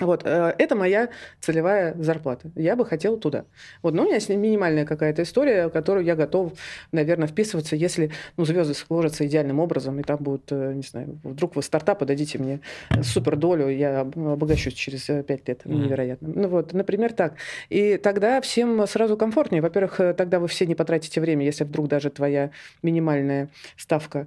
Вот, 0.01 0.23
э, 0.25 0.55
это 0.59 0.75
моя 0.75 1.09
целевая 1.41 1.95
зарплата. 1.95 2.51
Я 2.57 2.75
бы 2.75 2.85
хотела 2.85 3.17
туда. 3.17 3.45
Вот, 3.81 3.95
но 3.95 4.03
у 4.03 4.07
меня 4.07 4.17
есть 4.17 4.29
минимальная 4.29 4.85
какая-то 4.85 5.23
история, 5.23 5.69
в 5.69 5.71
которую 5.71 6.05
я 6.05 6.17
готов, 6.17 6.53
наверное, 6.91 7.29
вписываться, 7.29 7.77
если 7.77 8.11
ну, 8.37 8.45
звезды 8.45 8.75
сложатся 8.75 9.25
идеальным 9.25 9.61
образом, 9.61 10.01
и 10.01 10.03
там 10.03 10.17
будут, 10.19 10.51
э, 10.51 10.73
не 10.75 10.83
знаю, 10.83 11.21
вдруг 11.23 11.55
вы 11.55 11.63
стартапы 11.63 12.07
дадите 12.07 12.39
мне 12.39 12.61
супер 13.03 13.37
долю, 13.37 13.69
я 13.69 14.01
обогащусь 14.01 14.75
через 14.75 15.09
э, 15.11 15.23
пять 15.23 15.47
лет. 15.47 15.65
Невероятно. 15.65 16.29
Ну 16.35 16.49
вот, 16.49 16.73
например, 16.73 17.13
так. 17.13 17.35
И 17.69 17.97
тогда 17.97 18.41
всем 18.41 18.85
сразу 18.89 19.17
комфортнее. 19.17 19.63
Во-первых, 19.63 19.99
тогда 20.17 20.41
вы 20.41 20.49
все 20.49 20.67
не 20.67 20.75
потратите 20.75 21.21
время, 21.21 21.45
если 21.45 21.63
вдруг 21.63 21.87
даже 21.87 22.11
твоя 22.11 22.51
минимальная 22.83 23.49
ставка 23.77 24.27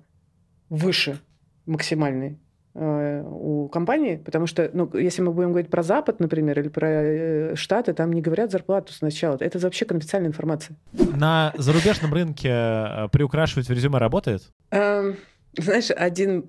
выше 0.70 1.20
максимальной 1.66 2.38
Э, 2.47 2.47
у 2.79 3.69
компании, 3.69 4.17
потому 4.17 4.46
что, 4.46 4.69
ну, 4.72 4.89
если 4.93 5.22
мы 5.22 5.31
будем 5.31 5.50
говорить 5.50 5.69
про 5.69 5.81
Запад, 5.81 6.19
например, 6.19 6.60
или 6.60 6.67
про 6.69 6.88
э, 6.88 7.55
Штаты, 7.55 7.93
там 7.93 8.13
не 8.13 8.22
говорят 8.22 8.51
зарплату 8.51 8.93
сначала. 8.93 9.38
Это 9.39 9.57
вообще 9.57 9.86
конфиденциальная 9.86 10.29
информация. 10.29 10.77
На 10.93 11.53
зарубежном 11.57 12.13
рынке 12.13 12.50
э, 12.50 13.07
приукрашивать 13.12 13.67
в 13.67 13.72
резюме 13.72 13.98
работает? 13.98 14.43
Эм, 14.72 15.15
знаешь, 15.57 15.89
один... 15.89 16.46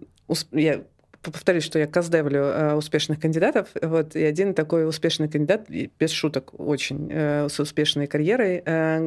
Я 0.53 0.83
повторюсь, 1.23 1.65
что 1.65 1.79
я 1.79 1.87
каздевлю 1.87 2.77
успешных 2.77 3.19
кандидатов. 3.19 3.69
Вот, 3.81 4.15
и 4.15 4.23
один 4.23 4.55
такой 4.55 4.87
успешный 4.87 5.29
кандидат, 5.29 5.69
без 5.69 6.11
шуток, 6.11 6.53
очень 6.59 7.11
с 7.11 7.59
успешной 7.59 8.07
карьерой, 8.07 8.63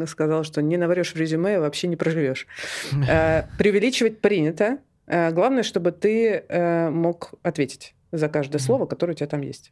сказал, 0.08 0.44
что 0.44 0.62
не 0.62 0.78
наварешь 0.78 1.14
в 1.14 1.16
резюме, 1.16 1.60
вообще 1.60 1.88
не 1.88 1.96
проживешь. 1.96 2.48
преувеличивать 3.58 4.20
принято, 4.20 4.66
Э, 4.74 4.91
главное, 5.12 5.64
чтобы 5.64 5.92
ты 5.92 6.44
э, 6.48 6.90
мог 6.90 7.34
ответить 7.44 7.96
за 8.12 8.30
каждое 8.30 8.60
слово, 8.60 8.86
которое 8.86 9.14
у 9.14 9.16
тебя 9.16 9.28
там 9.28 9.42
есть. 9.42 9.72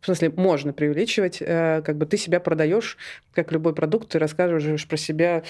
В 0.00 0.06
смысле, 0.06 0.30
можно 0.36 0.74
преувеличивать, 0.74 1.38
э, 1.40 1.80
как 1.82 1.96
бы 1.96 2.04
ты 2.04 2.18
себя 2.18 2.38
продаешь, 2.38 2.98
как 3.32 3.52
любой 3.52 3.74
продукт, 3.74 4.10
ты 4.10 4.18
рассказываешь 4.18 4.86
про 4.86 4.98
себя 4.98 5.44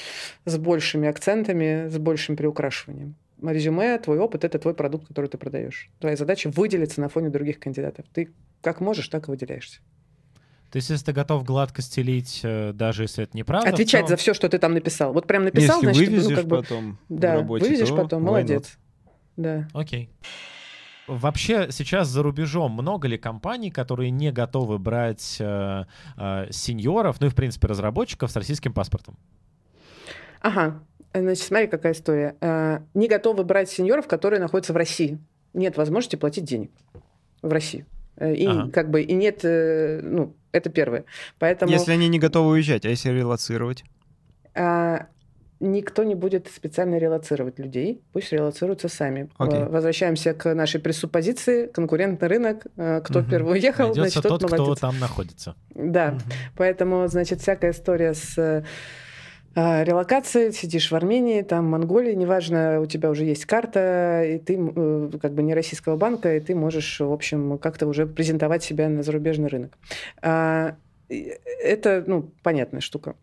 с 0.45 0.57
большими 0.57 1.09
акцентами, 1.09 1.88
с 1.88 1.99
большим 1.99 2.37
приукрашиванием. 2.37 3.17
Резюме, 3.43 3.99
твой 3.99 4.21
опыт– 4.21 4.45
это 4.45 4.61
твой 4.61 4.75
продукт, 4.75 5.09
который 5.09 5.26
ты 5.26 5.38
продаешь. 5.38 5.91
Твоя 5.99 6.14
задача– 6.14 6.50
выделиться 6.55 7.00
на 7.00 7.09
фоне 7.09 7.31
других 7.31 7.59
кандидатов. 7.59 8.07
Ты 8.12 8.31
как 8.62 8.81
можешь, 8.81 9.09
так 9.09 9.26
и 9.26 9.31
выделяешься. 9.33 9.81
То 10.71 10.76
есть, 10.76 10.88
если 10.88 11.07
ты 11.07 11.12
готов 11.12 11.45
гладко 11.45 11.83
стелить, 11.83 12.41
э, 12.45 12.73
даже 12.73 13.03
если 13.03 13.25
это 13.25 13.37
неправда... 13.37 13.69
Отвечать 13.69 14.03
то... 14.03 14.11
за 14.11 14.17
все, 14.17 14.35
что 14.35 14.49
ты 14.49 14.59
там 14.59 14.73
написал. 14.75 15.12
Вот 15.12 15.26
прям 15.26 15.45
написал, 15.45 15.83
если 15.83 15.95
значит, 15.95 16.09
вывезешь 16.09 16.31
ну, 16.31 16.37
как 16.37 16.47
бы... 16.47 16.57
потом 16.62 16.99
Да, 17.09 17.35
работе, 17.35 17.64
вывезешь 17.64 17.88
то 17.88 17.97
потом, 17.97 18.23
молодец. 18.23 18.79
Да. 19.37 19.69
Окей. 19.73 20.11
Вообще 21.07 21.69
сейчас 21.71 22.09
за 22.09 22.23
рубежом 22.23 22.73
много 22.73 23.09
ли 23.09 23.19
компаний, 23.19 23.71
которые 23.71 24.11
не 24.11 24.33
готовы 24.33 24.79
брать 24.79 25.37
э, 25.38 25.85
э, 26.17 26.47
сеньоров, 26.50 27.21
ну 27.21 27.26
и 27.26 27.31
в 27.31 27.35
принципе 27.35 27.67
разработчиков 27.67 28.31
с 28.31 28.37
российским 28.37 28.73
паспортом? 28.73 29.17
Ага, 30.41 30.83
значит, 31.12 31.45
смотри, 31.45 31.67
какая 31.67 31.93
история. 31.93 32.37
Э, 32.41 32.81
Не 32.95 33.09
готовы 33.09 33.45
брать 33.45 33.69
сеньоров, 33.71 34.07
которые 34.09 34.41
находятся 34.41 34.73
в 34.73 34.76
России. 34.76 35.19
Нет 35.53 35.76
возможности 35.76 36.17
платить 36.17 36.45
денег 36.45 36.71
в 37.43 37.50
России. 37.53 37.85
Э, 38.17 38.35
И 38.35 38.47
Ага. 38.47 38.71
как 38.71 38.91
бы 38.91 39.03
и 39.03 39.12
нет, 39.12 39.41
э, 39.45 40.00
ну, 40.03 40.35
это 40.53 40.71
первое. 40.71 41.05
Поэтому 41.38 41.71
Если 41.71 41.93
они 41.93 42.09
не 42.09 42.19
готовы 42.19 42.53
уезжать, 42.53 42.87
а 42.87 42.88
если 42.88 43.11
релацировать? 43.11 43.85
а, 44.55 45.09
никто 45.61 46.04
не 46.04 46.14
будет 46.14 46.49
специально 46.49 46.96
релацировать 46.99 47.58
людей, 47.58 48.02
пусть 48.12 48.32
релацируются 48.32 48.88
сами. 48.88 49.28
Окей. 49.38 49.61
Э, 49.61 49.68
Возвращаемся 49.68 50.34
к 50.34 50.52
нашей 50.54 50.80
пресуппозиции. 50.80 51.66
Конкурентный 51.66 52.28
рынок. 52.28 52.66
э, 52.76 53.00
Кто 53.04 53.20
Мгм. 53.20 53.30
первый 53.30 53.52
уехал, 53.54 53.87
Найдется 53.88 54.20
значит, 54.20 54.23
тот, 54.23 54.40
тот 54.40 54.52
кто 54.52 54.75
там 54.75 54.99
находится. 54.99 55.54
Да. 55.75 56.12
Мгм. 56.12 56.20
Поэтому, 56.56 57.06
значит, 57.08 57.40
всякая 57.40 57.70
история 57.73 58.14
с 58.14 58.37
э, 58.38 58.64
э, 59.56 59.84
релокацией, 59.84 60.52
сидишь 60.52 60.90
в 60.90 60.94
Армении, 60.96 61.42
там, 61.42 61.66
Монголии, 61.66 62.12
неважно, 62.14 62.80
у 62.80 62.87
тебя 62.87 63.08
уже 63.11 63.25
есть 63.25 63.46
карта, 63.46 64.23
и 64.25 64.38
ты 64.38 64.56
как 65.23 65.32
бы 65.32 65.42
не 65.44 65.54
российского 65.54 65.96
банка, 65.96 66.37
и 66.37 66.40
ты 66.40 66.54
можешь, 66.56 66.99
в 67.00 67.12
общем, 67.12 67.58
как-то 67.58 67.87
уже 67.87 68.06
презентовать 68.06 68.64
себя 68.64 68.88
на 68.88 69.02
зарубежный 69.02 69.49
рынок. 69.49 69.78
А, 70.23 70.75
Это, 71.62 72.02
ну, 72.06 72.32
понятная 72.42 72.80
штука. 72.80 73.14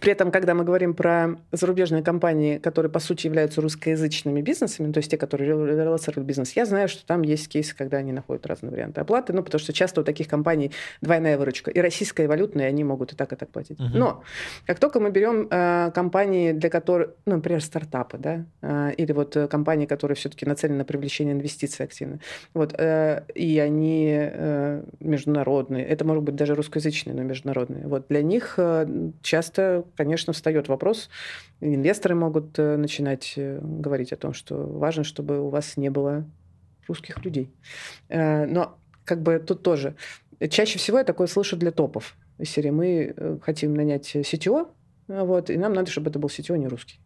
При 0.00 0.12
этом, 0.12 0.30
когда 0.30 0.54
мы 0.54 0.64
говорим 0.64 0.94
про 0.94 1.36
зарубежные 1.50 2.02
компании, 2.02 2.58
которые, 2.58 2.90
по 2.90 3.00
сути, 3.00 3.26
являются 3.26 3.60
русскоязычными 3.60 4.42
бизнесами, 4.42 4.92
то 4.92 4.98
есть 4.98 5.10
те, 5.10 5.16
которые 5.16 5.48
рел- 5.48 5.66
релоцируют 5.66 6.26
бизнес, 6.26 6.52
я 6.52 6.66
знаю, 6.66 6.88
что 6.88 7.04
там 7.06 7.22
есть 7.22 7.48
кейсы, 7.48 7.74
когда 7.74 7.96
они 7.96 8.12
находят 8.12 8.46
разные 8.46 8.70
варианты 8.70 9.00
оплаты, 9.00 9.32
ну, 9.32 9.42
потому 9.42 9.58
что 9.58 9.72
часто 9.72 10.02
у 10.02 10.04
таких 10.04 10.28
компаний 10.28 10.72
двойная 11.00 11.38
выручка. 11.38 11.70
И 11.70 11.80
российская, 11.80 12.24
и 12.24 12.26
валютная, 12.26 12.66
и 12.66 12.68
они 12.68 12.84
могут 12.84 13.12
и 13.12 13.16
так, 13.16 13.32
и 13.32 13.36
так 13.36 13.48
платить. 13.48 13.78
Мгм. 13.78 13.98
Но 13.98 14.22
как 14.66 14.78
только 14.78 15.00
мы 15.00 15.10
берем 15.10 15.48
э, 15.50 15.90
компании, 15.94 16.52
для 16.52 16.70
которых, 16.70 17.10
ну, 17.26 17.36
например, 17.36 17.62
стартапы, 17.62 18.18
да, 18.18 18.44
э, 18.62 18.92
или 18.96 19.12
вот 19.12 19.36
э, 19.36 19.48
компании, 19.48 19.86
которые 19.86 20.16
все-таки 20.16 20.46
нацелены 20.46 20.78
на 20.78 20.84
привлечение 20.84 21.34
инвестиций 21.34 21.84
активно, 21.84 22.20
вот, 22.54 22.74
э, 22.78 23.22
и 23.34 23.58
они 23.58 24.16
э, 24.16 24.82
международные, 25.00 25.84
это 25.84 26.04
может 26.04 26.22
быть 26.22 26.36
даже 26.36 26.54
русскоязычные, 26.54 27.14
но 27.14 27.22
международные, 27.22 27.86
вот, 27.86 28.06
для 28.08 28.22
них 28.22 28.54
э, 28.58 28.86
часто, 29.22 29.84
конечно, 29.96 30.32
встает 30.32 30.68
вопрос, 30.68 31.08
инвесторы 31.60 32.14
могут 32.14 32.58
э, 32.58 32.76
начинать 32.76 33.34
э, 33.36 33.58
говорить 33.62 34.12
о 34.12 34.16
том, 34.16 34.32
что 34.32 34.56
важно, 34.56 35.04
чтобы 35.04 35.40
у 35.40 35.48
вас 35.48 35.76
не 35.76 35.90
было 35.90 36.24
русских 36.86 37.24
людей. 37.24 37.50
Э, 38.08 38.46
Но 38.46 38.78
как 39.04 39.22
бы 39.22 39.38
тут 39.38 39.62
тоже. 39.62 39.94
Чаще 40.50 40.78
всего 40.78 40.98
я 40.98 41.04
такое 41.04 41.26
слышу 41.26 41.56
для 41.56 41.70
топов. 41.70 42.16
Из 42.38 42.48
серии 42.50 42.70
мы 42.70 43.38
хотим 43.42 43.74
нанять 43.74 44.14
CTO, 44.14 44.68
вот, 45.08 45.50
и 45.50 45.56
нам 45.56 45.72
надо, 45.72 45.90
чтобы 45.90 46.10
это 46.10 46.18
был 46.18 46.28
CTO 46.28 46.56
не 46.56 46.68
русский. 46.68 47.00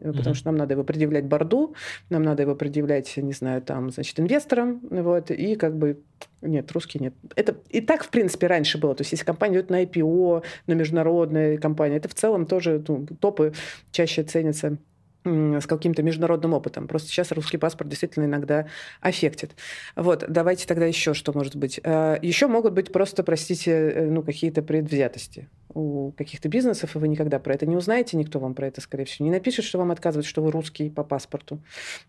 Э, 0.00 0.08
Потому 0.08 0.30
Мгм. 0.30 0.34
что 0.34 0.48
нам 0.48 0.56
надо 0.56 0.74
его 0.74 0.84
предъявлять 0.84 1.24
борду, 1.24 1.74
нам 2.10 2.22
надо 2.22 2.42
его 2.42 2.54
предъявлять, 2.54 3.16
не 3.16 3.32
знаю, 3.32 3.62
там, 3.62 3.90
значит, 3.90 4.18
инвесторам, 4.20 4.80
вот, 4.90 5.30
и 5.30 5.56
как 5.56 5.76
бы 5.76 6.00
нет, 6.42 6.70
русский 6.72 6.98
нет. 6.98 7.14
Это 7.36 7.56
и 7.70 7.80
так, 7.80 8.04
в 8.04 8.10
принципе, 8.10 8.46
раньше 8.46 8.78
было. 8.78 8.94
То 8.94 9.00
есть, 9.02 9.12
если 9.12 9.24
компания 9.24 9.56
идет 9.56 9.70
на 9.70 9.82
IPO, 9.82 10.44
на 10.66 10.72
международные 10.74 11.58
компании, 11.58 11.96
это 11.96 12.08
в 12.08 12.14
целом 12.14 12.46
тоже 12.46 12.82
ну, 12.86 13.06
топы 13.20 13.52
чаще 13.90 14.22
ценятся 14.22 14.76
с 15.24 15.66
каким-то 15.66 16.02
международным 16.02 16.52
опытом. 16.52 16.86
Просто 16.86 17.08
сейчас 17.08 17.32
русский 17.32 17.56
паспорт 17.56 17.88
действительно 17.88 18.26
иногда 18.26 18.66
аффектит. 19.00 19.52
Вот, 19.96 20.24
давайте 20.28 20.66
тогда 20.66 20.84
еще 20.86 21.14
что 21.14 21.32
может 21.32 21.56
быть. 21.56 21.80
Э, 21.82 22.18
Еще 22.20 22.46
могут 22.46 22.74
быть 22.74 22.92
просто, 22.92 23.22
простите, 23.22 23.70
э, 23.72 24.06
ну, 24.10 24.22
какие-то 24.22 24.62
предвзятости 24.62 25.48
у 25.72 26.12
каких-то 26.12 26.48
бизнесов, 26.48 26.94
и 26.94 26.98
вы 26.98 27.08
никогда 27.08 27.38
про 27.38 27.54
это 27.54 27.66
не 27.66 27.76
узнаете, 27.76 28.16
никто 28.16 28.38
вам 28.38 28.54
про 28.54 28.68
это, 28.68 28.80
скорее 28.80 29.06
всего, 29.06 29.26
не 29.26 29.32
напишет, 29.32 29.64
что 29.64 29.78
вам 29.78 29.90
отказывают, 29.90 30.26
что 30.26 30.42
вы 30.42 30.52
русский 30.52 30.90
по 30.90 31.02
паспорту. 31.02 31.60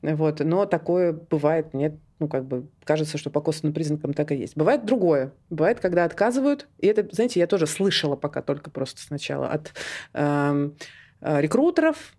Вот. 0.02 0.40
Но 0.42 0.66
такое 0.66 1.14
бывает, 1.14 1.74
нет, 1.74 1.96
ну, 2.20 2.28
как 2.28 2.46
бы, 2.46 2.68
кажется, 2.84 3.18
что 3.18 3.30
по 3.30 3.42
косвенным 3.42 3.74
признакам 3.74 4.14
так 4.14 4.32
и 4.32 4.36
есть. 4.36 4.56
Бывает 4.56 4.86
другое. 4.86 5.32
Бывает, 5.50 5.80
когда 5.80 6.06
отказывают, 6.06 6.68
и 6.80 6.88
это, 6.88 7.08
знаете, 7.12 7.40
я 7.40 7.48
тоже 7.48 7.66
слышала 7.66 8.16
пока 8.16 8.42
только 8.42 8.70
просто 8.70 9.02
сначала 9.02 9.48
от 9.48 9.74
эм, 10.14 10.76
э, 11.22 11.42
рекрутеров, 11.42 12.15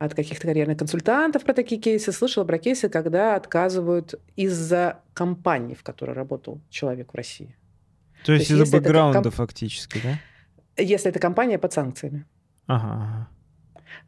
от 0.00 0.14
каких-то 0.14 0.46
карьерных 0.46 0.78
консультантов 0.78 1.44
про 1.44 1.52
такие 1.52 1.80
кейсы. 1.80 2.10
Слышала 2.10 2.44
про 2.44 2.58
кейсы, 2.58 2.88
когда 2.88 3.36
отказывают 3.36 4.14
из-за 4.34 5.00
компании, 5.12 5.74
в 5.74 5.82
которой 5.82 6.12
работал 6.12 6.60
человек 6.70 7.12
в 7.12 7.16
России. 7.16 7.54
То 8.24 8.32
есть 8.32 8.48
есть 8.50 8.62
из-за 8.62 8.76
бэкграунда 8.76 9.22
комп- 9.22 9.34
фактически, 9.34 10.00
да? 10.02 10.18
Если 10.82 11.10
это 11.10 11.18
компания 11.18 11.58
под 11.58 11.72
санкциями. 11.74 12.24
Ага, 12.66 12.86
ага. 12.94 13.28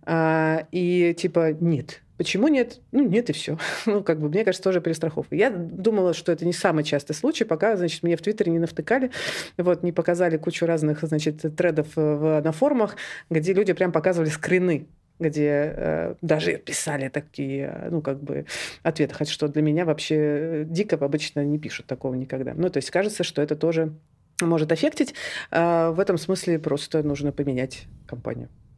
А, 0.06 0.66
и 0.72 1.14
типа 1.14 1.52
нет. 1.60 2.00
Почему 2.16 2.48
нет? 2.48 2.80
Ну, 2.92 3.06
нет 3.06 3.28
и 3.28 3.32
все. 3.34 3.58
Ну, 3.86 4.02
как 4.02 4.18
бы, 4.18 4.28
мне 4.30 4.44
кажется, 4.44 4.62
тоже 4.62 4.80
перестраховка. 4.80 5.34
Я 5.36 5.50
думала, 5.50 6.14
что 6.14 6.32
это 6.32 6.46
не 6.46 6.52
самый 6.54 6.84
частый 6.84 7.14
случай, 7.14 7.44
пока, 7.44 7.76
значит, 7.76 8.02
мне 8.02 8.16
в 8.16 8.22
Твиттере 8.22 8.50
не 8.50 8.58
навтыкали, 8.58 9.10
вот, 9.58 9.82
не 9.82 9.92
показали 9.92 10.38
кучу 10.38 10.64
разных, 10.64 11.02
значит, 11.02 11.42
тредов 11.56 11.88
э, 11.96 12.00
в- 12.14 12.40
на 12.42 12.52
форумах, 12.52 12.96
где 13.28 13.52
люди 13.52 13.72
прям 13.74 13.92
показывали 13.92 14.30
скрины 14.30 14.86
где 15.22 15.74
э, 15.76 16.14
даже 16.20 16.58
писали 16.58 17.08
такие, 17.08 17.72
э, 17.74 17.88
ну, 17.90 18.02
как 18.02 18.22
бы, 18.22 18.46
ответы. 18.82 19.14
Хотя 19.14 19.32
что 19.32 19.48
для 19.48 19.62
меня 19.62 19.84
вообще 19.84 20.16
э, 20.16 20.64
дико 20.66 20.96
обычно 20.96 21.44
не 21.44 21.58
пишут 21.58 21.86
такого 21.86 22.14
никогда. 22.14 22.52
Ну, 22.54 22.68
то 22.68 22.78
есть 22.78 22.90
кажется, 22.90 23.24
что 23.24 23.40
это 23.42 23.56
тоже 23.56 23.92
может 24.40 24.72
аффектить. 24.72 25.14
А 25.50 25.90
в 25.92 26.00
этом 26.00 26.18
смысле 26.18 26.58
просто 26.58 27.02
нужно 27.02 27.32
поменять 27.32 27.86
компанию 28.06 28.48
э, 28.48 28.71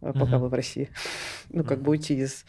пока 0.00 0.24
Мгм. 0.36 0.40
вы 0.40 0.48
в 0.48 0.54
России. 0.54 0.88
Ну, 1.52 1.64
как 1.64 1.82
бы 1.82 1.90
уйти 1.90 2.14
из... 2.14 2.44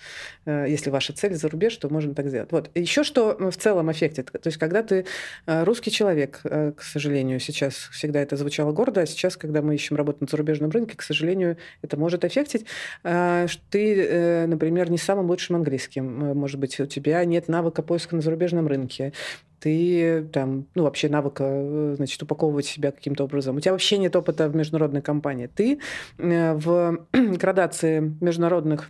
э, 0.46 0.68
Если 0.70 0.92
ваша 0.92 1.12
цель 1.14 1.34
за 1.34 1.50
рубеж, 1.50 1.76
то 1.78 1.90
можно 1.90 2.14
так 2.14 2.28
сделать. 2.28 2.52
Вот. 2.52 2.70
Еще 2.76 3.04
что 3.04 3.36
в 3.50 3.58
целом 3.58 3.90
аффектит. 3.90 4.32
То 4.32 4.42
есть, 4.48 4.58
когда 4.60 4.84
ты 4.84 5.06
э, 5.48 5.64
русский 5.64 5.90
человек, 5.90 6.42
э, 6.44 6.72
к 6.78 6.84
сожалению, 6.84 7.40
сейчас 7.40 7.74
всегда 7.74 8.20
это 8.22 8.38
звучало 8.38 8.72
гордо, 8.74 9.02
а 9.02 9.06
сейчас, 9.08 9.38
когда 9.38 9.64
мы 9.64 9.74
ищем 9.74 9.96
работу 9.96 10.20
на 10.22 10.28
зарубежном 10.30 10.70
рынке, 10.70 10.96
к 10.96 11.02
сожалению, 11.02 11.58
это 11.82 11.98
может 11.98 12.24
аффектить, 12.26 12.66
э, 13.04 13.48
что 13.48 13.64
ты, 13.72 13.96
э, 13.96 14.46
например, 14.46 14.92
не 14.92 15.00
самым 15.00 15.26
лучшим 15.28 15.56
английским. 15.56 16.24
Э, 16.24 16.34
Может 16.36 16.60
быть, 16.60 16.80
у 16.80 16.86
тебя 16.86 17.26
нет 17.26 17.48
навыка 17.48 17.82
поиска 17.82 18.16
на 18.16 18.22
зарубежном 18.22 18.68
рынке 18.68 19.14
ты 19.62 20.24
там, 20.34 20.68
ну, 20.74 20.84
вообще 20.84 21.08
навыка, 21.08 21.44
э, 21.48 21.94
значит, 21.96 22.22
упаковывать 22.24 22.66
себя 22.66 22.92
каким-то 22.92 23.26
образом. 23.26 23.56
У 23.56 23.60
тебя 23.60 23.74
вообще 23.74 24.00
нет 24.00 24.16
опыта 24.16 24.50
в 24.50 24.56
международной 24.56 25.04
компании. 25.04 25.48
Ты 25.48 25.80
э, 26.18 26.54
в 26.56 27.06
градации 27.14 28.00
международных 28.20 28.90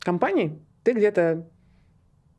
компаний, 0.00 0.58
ты 0.82 0.92
где-то 0.92 1.48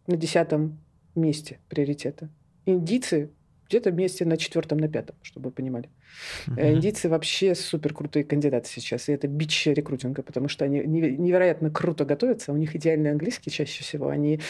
на 0.08 0.18
десятом 0.18 0.78
месте 1.16 1.60
приоритета. 1.70 2.30
Индийцы 2.66 3.32
где-то 3.70 3.92
месте 3.92 4.26
на 4.26 4.36
четвертом, 4.36 4.80
на 4.80 4.90
пятом, 4.90 5.16
чтобы 5.22 5.50
вы 5.50 5.52
понимали. 5.52 5.90
Мгм. 6.48 6.60
Индийцы 6.60 7.08
вообще 7.08 7.56
супер 7.56 7.94
крутые 7.94 8.26
кандидаты 8.26 8.68
сейчас, 8.68 9.08
и 9.08 9.14
это 9.14 9.28
бич 9.28 9.68
рекрутинга, 9.68 10.24
потому 10.24 10.50
что 10.50 10.66
они 10.66 10.80
неве- 10.80 11.16
невероятно 11.16 11.70
круто 11.70 12.04
готовятся, 12.04 12.52
у 12.52 12.58
них 12.58 12.76
идеальный 12.76 13.12
английский 13.12 13.52
чаще 13.52 13.84
всего, 13.84 14.10
они 14.10 14.42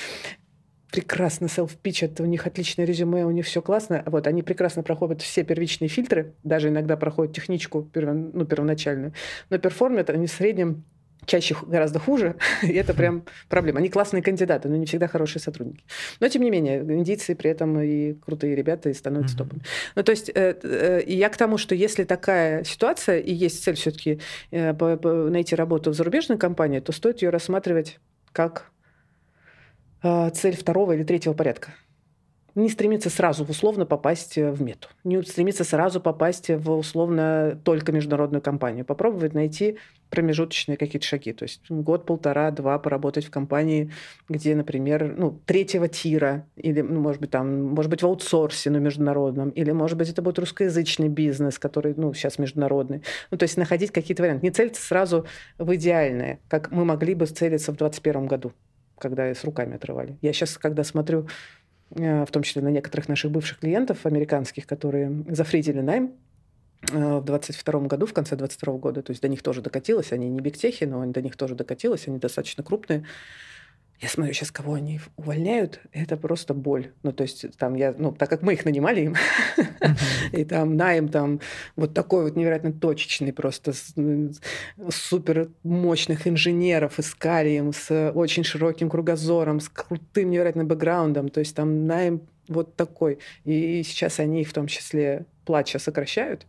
прекрасно 0.91 1.47
селф-пичат, 1.47 2.19
у 2.19 2.25
них 2.25 2.47
отличное 2.47 2.85
резюме, 2.85 3.25
у 3.25 3.31
них 3.31 3.45
все 3.45 3.61
классно. 3.61 4.03
Вот, 4.05 4.27
они 4.27 4.43
прекрасно 4.43 4.83
проходят 4.83 5.21
все 5.21 5.43
первичные 5.43 5.87
фильтры, 5.87 6.33
даже 6.43 6.69
иногда 6.69 6.97
проходят 6.97 7.35
техничку 7.35 7.87
перво- 7.93 8.31
ну, 8.33 8.45
первоначальную, 8.45 9.13
но 9.49 9.57
перформят 9.57 10.09
они 10.09 10.27
в 10.27 10.31
среднем 10.31 10.83
чаще 11.25 11.55
гораздо 11.67 11.99
хуже, 11.99 12.35
и 12.63 12.71
это 12.73 12.93
прям 12.93 13.23
проблема. 13.49 13.79
Они 13.79 13.89
классные 13.89 14.23
кандидаты, 14.23 14.67
но 14.67 14.77
не 14.77 14.85
всегда 14.85 15.07
хорошие 15.07 15.41
сотрудники. 15.41 15.83
Но, 16.19 16.27
тем 16.27 16.41
не 16.41 16.49
менее, 16.49 16.79
индийцы 16.79 17.35
при 17.35 17.51
этом 17.51 17.79
и 17.79 18.13
крутые 18.13 18.55
ребята, 18.55 18.89
и 18.89 18.93
становятся 18.93 19.35
Мгм. 19.35 19.43
топами. 19.43 19.61
Ну, 19.95 20.03
то 20.03 20.11
есть, 20.11 20.29
э, 20.29 20.55
э, 20.63 21.03
я 21.05 21.29
к 21.29 21.37
тому, 21.37 21.57
что 21.57 21.75
если 21.75 22.03
такая 22.03 22.63
ситуация, 22.63 23.19
и 23.19 23.33
есть 23.33 23.63
цель 23.63 23.75
все-таки 23.75 24.19
найти 24.51 25.55
работу 25.55 25.91
в 25.91 25.93
зарубежной 25.93 26.37
компании, 26.37 26.79
то 26.79 26.91
стоит 26.91 27.21
ее 27.21 27.29
рассматривать 27.29 27.99
как 28.31 28.71
э, 28.71 28.78
цель 30.01 30.55
второго 30.55 30.93
или 30.93 31.03
третьего 31.03 31.33
порядка. 31.33 31.73
не 32.55 32.69
стремится 32.69 33.09
сразу 33.09 33.45
условно 33.45 33.85
попасть 33.85 34.35
в 34.37 34.61
мету, 34.61 34.89
не 35.03 35.21
стремится 35.23 35.63
сразу 35.63 36.01
попасть 36.01 36.49
в 36.49 36.71
условно 36.71 37.59
только 37.63 37.91
международную 37.91 38.41
компанию. 38.41 38.85
Попробовать 38.85 39.33
найти 39.33 39.77
промежуточные 40.09 40.77
какие-то 40.77 41.05
шаги. 41.05 41.33
То 41.33 41.43
есть 41.43 41.61
год, 41.69 42.05
полтора, 42.05 42.51
два 42.51 42.79
поработать 42.79 43.25
в 43.25 43.31
компании, 43.31 43.91
где, 44.27 44.55
например, 44.55 45.15
ну, 45.17 45.39
третьего 45.45 45.87
тира, 45.87 46.47
или, 46.55 46.81
ну, 46.81 46.99
может 46.99 47.21
быть, 47.21 47.31
там, 47.31 47.63
может 47.63 47.89
быть, 47.89 48.01
в 48.01 48.05
аутсорсе, 48.05 48.69
но 48.69 48.79
международном, 48.79 49.49
или, 49.49 49.71
может 49.71 49.97
быть, 49.97 50.09
это 50.09 50.21
будет 50.21 50.39
русскоязычный 50.39 51.09
бизнес, 51.09 51.59
который, 51.59 51.93
ну, 51.95 52.13
сейчас 52.13 52.39
международный. 52.39 53.03
Ну, 53.31 53.37
то 53.37 53.43
есть 53.43 53.57
находить 53.57 53.91
какие-то 53.91 54.23
варианты. 54.23 54.45
Не 54.45 54.51
целиться 54.51 54.81
сразу 54.81 55.25
в 55.57 55.75
идеальное, 55.75 56.39
как 56.47 56.71
мы 56.71 56.85
могли 56.85 57.13
бы 57.13 57.25
целиться 57.25 57.71
в 57.71 57.77
2021 57.77 58.27
году, 58.27 58.53
когда 58.99 59.33
с 59.33 59.43
руками 59.43 59.75
отрывали. 59.75 60.17
Я 60.21 60.33
сейчас, 60.33 60.57
когда 60.57 60.83
смотрю 60.83 61.27
э, 61.95 62.25
в 62.25 62.31
том 62.31 62.43
числе 62.43 62.61
на 62.61 62.69
некоторых 62.69 63.07
наших 63.07 63.31
бывших 63.31 63.59
клиентов 63.59 64.05
американских, 64.05 64.67
которые 64.67 65.23
зафризили 65.29 65.81
найм, 65.81 66.13
Э, 66.91 67.19
в 67.19 67.25
22 67.25 67.81
году, 67.81 68.05
в 68.05 68.13
конце 68.13 68.35
22 68.35 68.73
года, 68.77 69.01
то 69.01 69.11
есть 69.11 69.21
до 69.21 69.27
них 69.27 69.43
тоже 69.43 69.61
докатилось, 69.61 70.11
они 70.13 70.29
не 70.29 70.39
бигтехи, 70.39 70.85
но 70.85 71.05
до 71.05 71.21
них 71.21 71.35
тоже 71.35 71.55
докатилось, 71.55 72.07
они 72.07 72.19
достаточно 72.19 72.63
крупные. 72.63 73.05
Я 73.99 74.07
смотрю 74.07 74.33
сейчас, 74.33 74.49
кого 74.49 74.75
они 74.75 75.01
увольняют, 75.17 75.81
это 75.91 76.15
просто 76.15 76.53
боль. 76.53 76.93
Ну, 77.03 77.11
то 77.11 77.23
есть 77.23 77.45
там 77.57 77.75
я, 77.75 77.93
ну, 77.97 78.13
так 78.13 78.29
как 78.29 78.41
мы 78.41 78.53
их 78.53 78.63
нанимали 78.63 79.01
им, 79.01 79.15
и 80.31 80.45
там 80.45 80.77
найм 80.77 81.09
там 81.09 81.41
вот 81.75 81.93
такой 81.93 82.23
вот 82.23 82.37
невероятно 82.37 82.71
точечный 82.71 83.33
просто 83.33 83.73
супер 84.89 85.49
мощных 85.63 86.27
инженеров 86.27 86.97
искали 86.97 87.49
им 87.49 87.73
с 87.73 88.11
очень 88.15 88.45
широким 88.45 88.89
кругозором, 88.89 89.59
с 89.59 89.67
крутым 89.67 90.29
невероятным 90.29 90.67
бэкграундом, 90.67 91.27
то 91.27 91.41
есть 91.41 91.53
там 91.53 91.85
найм 91.85 92.21
вот 92.47 92.77
такой. 92.77 93.19
И 93.43 93.83
сейчас 93.83 94.19
они 94.19 94.41
их 94.41 94.49
в 94.49 94.53
том 94.53 94.67
числе 94.67 95.25
плача 95.45 95.77
сокращают, 95.77 96.45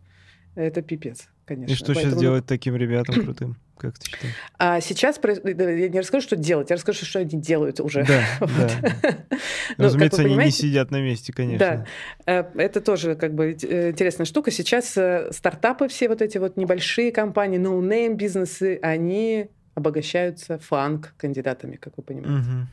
это 0.55 0.81
пипец, 0.81 1.29
конечно. 1.45 1.71
И 1.71 1.75
что 1.75 1.87
Поэтому... 1.87 2.11
сейчас 2.11 2.19
делать 2.19 2.45
таким 2.45 2.75
ребятам 2.75 3.23
крутым? 3.23 3.57
Как 3.77 3.97
ты 3.97 4.11
считаешь? 4.11 4.35
А 4.59 4.79
сейчас 4.79 5.19
я 5.23 5.89
не 5.89 5.99
расскажу, 5.99 6.23
что 6.23 6.35
делать, 6.35 6.69
я 6.69 6.75
расскажу, 6.75 7.03
что 7.05 7.19
они 7.19 7.41
делают 7.41 7.79
уже. 7.79 8.05
Да, 8.05 8.23
да. 8.39 9.25
Ну, 9.77 9.85
Разумеется, 9.85 10.21
они 10.21 10.35
не 10.35 10.51
сидят 10.51 10.91
на 10.91 11.01
месте, 11.01 11.33
конечно. 11.33 11.85
Да, 12.25 12.31
э, 12.31 12.43
это 12.55 12.81
тоже 12.81 13.15
как 13.15 13.33
бы 13.33 13.57
э, 13.59 13.89
интересная 13.91 14.25
штука. 14.25 14.51
Сейчас 14.51 14.95
э, 14.97 15.31
стартапы 15.31 15.87
все 15.87 16.09
вот 16.09 16.21
эти 16.21 16.37
вот 16.37 16.57
небольшие 16.57 17.11
компании, 17.11 17.59
no-name 17.59 18.15
бизнесы, 18.15 18.77
они 18.81 19.49
обогащаются 19.73 20.59
фанк 20.59 21.15
кандидатами, 21.17 21.77
как 21.77 21.97
вы 21.97 22.03
понимаете. 22.03 22.49
Угу. 22.49 22.67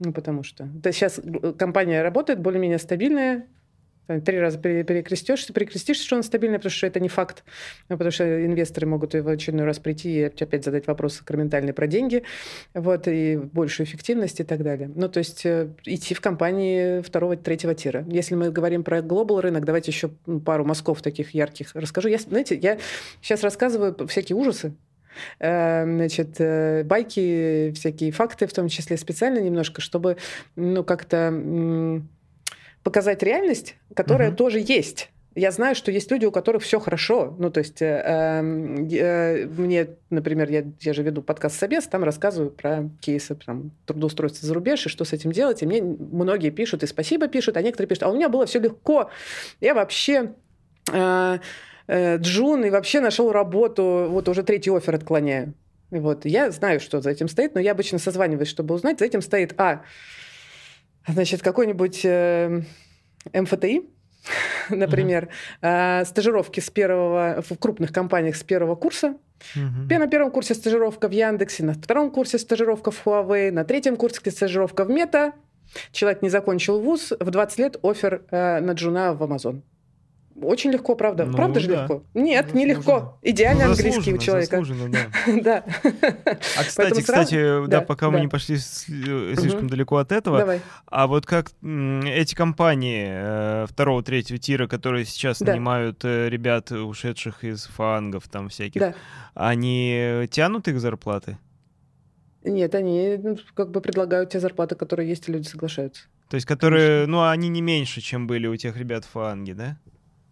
Ну, 0.00 0.12
потому 0.12 0.42
что... 0.42 0.64
Да, 0.64 0.92
сейчас 0.92 1.20
компания 1.58 2.02
работает 2.02 2.40
более-менее 2.40 2.78
стабильная, 2.78 3.46
три 4.24 4.40
раза 4.40 4.58
перекрестишься, 4.58 5.52
перекрестишься, 5.52 6.04
что 6.04 6.16
он 6.16 6.22
стабильный, 6.22 6.58
потому 6.58 6.70
что 6.70 6.86
это 6.86 7.00
не 7.00 7.08
факт, 7.08 7.44
ну, 7.88 7.96
потому 7.96 8.10
что 8.10 8.44
инвесторы 8.44 8.86
могут 8.86 9.14
в 9.14 9.28
очередной 9.28 9.66
раз 9.66 9.78
прийти 9.78 10.20
и 10.20 10.22
опять 10.24 10.64
задать 10.64 10.86
вопросы 10.86 11.18
сакраментальные 11.18 11.72
про 11.72 11.86
деньги, 11.86 12.24
вот, 12.74 13.06
и 13.06 13.36
большую 13.36 13.86
эффективность 13.86 14.40
и 14.40 14.44
так 14.44 14.62
далее. 14.62 14.90
Ну, 14.94 15.08
то 15.08 15.18
есть 15.18 15.46
э, 15.46 15.68
идти 15.84 16.14
в 16.14 16.20
компании 16.20 17.00
второго, 17.02 17.36
третьего 17.36 17.74
тира. 17.74 18.04
Если 18.08 18.34
мы 18.34 18.50
говорим 18.50 18.82
про 18.82 19.02
глобал 19.02 19.40
рынок, 19.40 19.64
давайте 19.64 19.90
еще 19.90 20.08
пару 20.44 20.64
мазков 20.64 21.02
таких 21.02 21.34
ярких 21.34 21.70
расскажу. 21.74 22.08
Я, 22.08 22.18
знаете, 22.18 22.56
я 22.56 22.78
сейчас 23.20 23.42
рассказываю 23.42 23.96
всякие 24.08 24.36
ужасы, 24.36 24.74
э, 25.38 25.84
значит, 25.84 26.36
э, 26.38 26.84
байки, 26.84 27.72
всякие 27.74 28.12
факты, 28.12 28.46
в 28.46 28.52
том 28.52 28.68
числе 28.68 28.96
специально 28.96 29.38
немножко, 29.38 29.80
чтобы, 29.80 30.16
ну, 30.56 30.84
как-то 30.84 31.30
показать 32.82 33.22
реальность, 33.22 33.76
которая 33.94 34.30
угу. 34.30 34.36
тоже 34.36 34.60
есть. 34.60 35.10
Я 35.36 35.52
знаю, 35.52 35.76
что 35.76 35.92
есть 35.92 36.10
люди, 36.10 36.26
у 36.26 36.32
которых 36.32 36.64
все 36.64 36.80
хорошо. 36.80 37.36
Ну, 37.38 37.50
то 37.50 37.58
есть 37.58 37.80
э, 37.80 38.02
э, 38.04 39.46
мне, 39.46 39.90
например, 40.10 40.50
я, 40.50 40.64
я 40.80 40.92
же 40.92 41.04
веду 41.04 41.22
подкаст 41.22 41.56
«Собес», 41.56 41.86
там 41.86 42.02
рассказываю 42.02 42.50
про 42.50 42.90
кейсы 43.00 43.36
там, 43.36 43.70
трудоустройства 43.86 44.46
за 44.46 44.54
рубеж 44.54 44.86
и 44.86 44.88
что 44.88 45.04
с 45.04 45.12
этим 45.12 45.30
делать. 45.30 45.62
И 45.62 45.66
мне 45.66 45.82
многие 45.82 46.50
пишут, 46.50 46.82
и 46.82 46.86
спасибо 46.88 47.28
пишут, 47.28 47.56
а 47.56 47.62
некоторые 47.62 47.88
пишут, 47.88 48.02
а 48.02 48.10
у 48.10 48.14
меня 48.14 48.28
было 48.28 48.46
все 48.46 48.58
легко. 48.58 49.10
Я 49.60 49.74
вообще... 49.74 50.32
Э, 50.92 51.38
э, 51.86 52.16
Джун 52.16 52.64
и 52.64 52.70
вообще 52.70 53.00
нашел 53.00 53.30
работу, 53.30 54.08
вот 54.10 54.28
уже 54.28 54.42
третий 54.42 54.70
офер 54.70 54.96
отклоняю. 54.96 55.54
Вот. 55.90 56.24
Я 56.24 56.50
знаю, 56.50 56.80
что 56.80 57.00
за 57.00 57.10
этим 57.10 57.28
стоит, 57.28 57.54
но 57.54 57.60
я 57.60 57.72
обычно 57.72 57.98
созваниваюсь, 57.98 58.48
чтобы 58.48 58.74
узнать. 58.74 58.98
За 58.98 59.04
этим 59.04 59.22
стоит, 59.22 59.54
а, 59.58 59.82
Значит, 61.12 61.42
какой-нибудь 61.42 62.00
э, 62.04 62.62
МФТИ, 63.32 63.82
например, 64.70 65.28
mm-hmm. 65.62 66.02
э, 66.02 66.04
стажировки 66.04 66.60
с 66.60 66.70
первого 66.70 67.42
в 67.48 67.56
крупных 67.58 67.92
компаниях 67.92 68.36
с 68.36 68.42
первого 68.42 68.76
курса. 68.76 69.16
Mm-hmm. 69.56 69.98
На 69.98 70.06
первом 70.06 70.30
курсе 70.30 70.54
стажировка 70.54 71.08
в 71.08 71.12
Яндексе, 71.12 71.64
на 71.64 71.72
втором 71.74 72.10
курсе 72.10 72.38
стажировка 72.38 72.90
в 72.90 73.06
Huawei, 73.06 73.50
на 73.50 73.64
третьем 73.64 73.96
курсе 73.96 74.30
стажировка 74.30 74.84
в 74.84 74.90
Мета. 74.90 75.32
Человек 75.92 76.22
не 76.22 76.28
закончил 76.28 76.80
вуз, 76.80 77.12
в 77.18 77.30
20 77.30 77.58
лет 77.58 77.76
офер 77.82 78.22
э, 78.30 78.60
на 78.60 78.72
джуна 78.72 79.14
в 79.14 79.22
Amazon. 79.22 79.62
Очень 80.42 80.70
легко, 80.72 80.94
правда. 80.94 81.26
Ну, 81.26 81.36
правда 81.36 81.60
же 81.60 81.68
да. 81.68 81.82
легко? 81.82 82.02
Нет, 82.14 82.48
ну, 82.52 82.58
не 82.58 82.66
легко. 82.66 83.18
Идеальный 83.22 83.64
ну, 83.66 83.72
английский 83.72 84.14
у 84.14 84.18
человека. 84.18 84.62
да. 84.88 85.06
да. 85.42 85.64
А 86.58 86.64
кстати, 86.64 87.00
кстати, 87.00 87.66
да, 87.66 87.80
пока 87.80 88.10
мы 88.10 88.20
не 88.20 88.28
пошли 88.28 88.56
слишком 88.56 89.66
угу. 89.66 89.68
далеко 89.68 89.96
от 89.96 90.12
этого, 90.12 90.60
а 90.86 91.06
вот 91.06 91.26
как 91.26 91.52
эти 91.62 92.34
компании 92.34 93.08
э, 93.10 93.66
второго, 93.68 94.02
третьего 94.02 94.38
тира, 94.38 94.66
которые 94.66 95.04
сейчас 95.04 95.40
нанимают 95.40 96.04
э, 96.04 96.28
ребят, 96.28 96.70
ушедших 96.72 97.44
из 97.44 97.66
фангов 97.66 98.28
там 98.28 98.48
всяких, 98.48 98.94
они 99.34 100.26
тянут 100.30 100.68
их 100.68 100.80
зарплаты? 100.80 101.38
Нет, 102.42 102.74
они 102.74 103.18
ну, 103.22 103.36
как 103.54 103.70
бы 103.70 103.80
предлагают 103.80 104.30
те 104.30 104.40
зарплаты, 104.40 104.74
которые 104.74 105.08
есть, 105.08 105.28
и 105.28 105.32
люди 105.32 105.46
соглашаются. 105.46 106.04
То 106.30 106.36
есть, 106.36 106.46
которые, 106.46 107.06
ну, 107.06 107.28
они 107.28 107.48
не 107.48 107.60
меньше, 107.60 108.00
чем 108.00 108.26
были 108.26 108.46
у 108.46 108.56
тех 108.56 108.76
ребят 108.76 109.04
в 109.04 109.08
фанге, 109.08 109.54
да? 109.54 109.78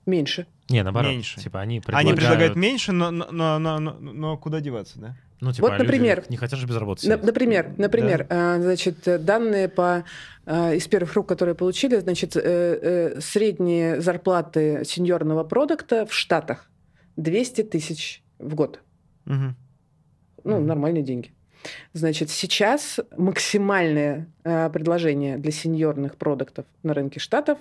Меньше. 0.08 0.46
Не, 0.70 0.82
наоборот. 0.82 1.12
Меньше. 1.12 1.38
Типа 1.38 1.60
они 1.60 1.80
предлагают... 1.80 2.08
Они 2.08 2.16
предлагают 2.16 2.56
меньше, 2.56 2.92
но, 2.92 3.10
но, 3.10 3.30
но, 3.30 3.58
но, 3.58 3.78
но, 3.78 4.36
куда 4.38 4.60
деваться, 4.60 4.98
да? 4.98 5.16
Ну, 5.40 5.52
типа, 5.52 5.68
вот, 5.68 5.78
например, 5.78 6.24
не 6.30 6.36
хотят 6.36 6.58
же 6.58 6.66
без 6.66 6.76
работы 6.76 7.02
сидеть. 7.02 7.22
Например, 7.22 7.72
например 7.76 8.26
да? 8.28 8.60
значит, 8.60 8.96
данные 9.24 9.68
по, 9.68 10.04
а, 10.46 10.72
из 10.72 10.88
первых 10.88 11.14
рук, 11.14 11.28
которые 11.28 11.54
получили, 11.54 11.96
значит, 11.96 12.36
э, 12.36 12.40
э, 12.42 13.20
средние 13.20 14.00
зарплаты 14.00 14.82
сеньорного 14.84 15.44
продукта 15.44 16.06
в 16.06 16.14
Штатах 16.14 16.68
200 17.16 17.64
тысяч 17.64 18.24
в 18.38 18.54
год. 18.54 18.80
Угу. 19.26 19.54
Ну, 20.44 20.56
угу. 20.56 20.64
нормальные 20.64 21.04
деньги. 21.04 21.32
Значит, 21.92 22.30
сейчас 22.30 22.98
максимальное 23.16 24.26
э, 24.42 24.70
предложение 24.70 25.36
для 25.36 25.52
сеньорных 25.52 26.16
продуктов 26.16 26.64
на 26.82 26.94
рынке 26.94 27.20
Штатов, 27.20 27.58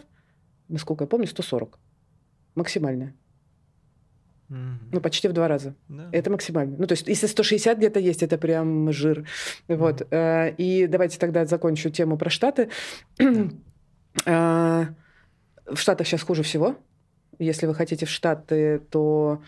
насколько 0.70 1.04
я 1.04 1.08
помню, 1.08 1.28
140 1.28 1.78
максимальная. 2.58 3.14
Mm-hmm. 4.50 4.90
Ну, 4.94 5.02
почти 5.02 5.28
в 5.28 5.34
два 5.34 5.48
раза. 5.48 5.76
Yeah. 5.90 6.10
Это 6.12 6.30
максимально. 6.30 6.78
Ну, 6.78 6.88
то 6.88 6.94
есть, 6.94 7.08
если 7.08 7.28
160 7.28 7.78
где-то 7.78 8.00
есть, 8.00 8.24
это 8.24 8.38
прям 8.38 8.92
жир. 8.92 9.26
Mm-hmm. 9.68 9.76
Вот. 9.76 10.08
Э, 10.12 10.54
и 10.58 10.88
давайте 10.88 11.20
тогда 11.20 11.46
закончу 11.46 11.90
тему 11.90 12.18
про 12.18 12.30
Штаты. 12.30 12.70
Э, 13.20 13.26
в 15.66 15.76
Штатах 15.76 16.08
сейчас 16.08 16.24
хуже 16.24 16.44
всего. 16.44 16.78
Если 17.40 17.68
вы 17.68 17.76
хотите 17.76 18.06
в 18.06 18.10
Штаты, 18.10 18.82
то 18.90 19.42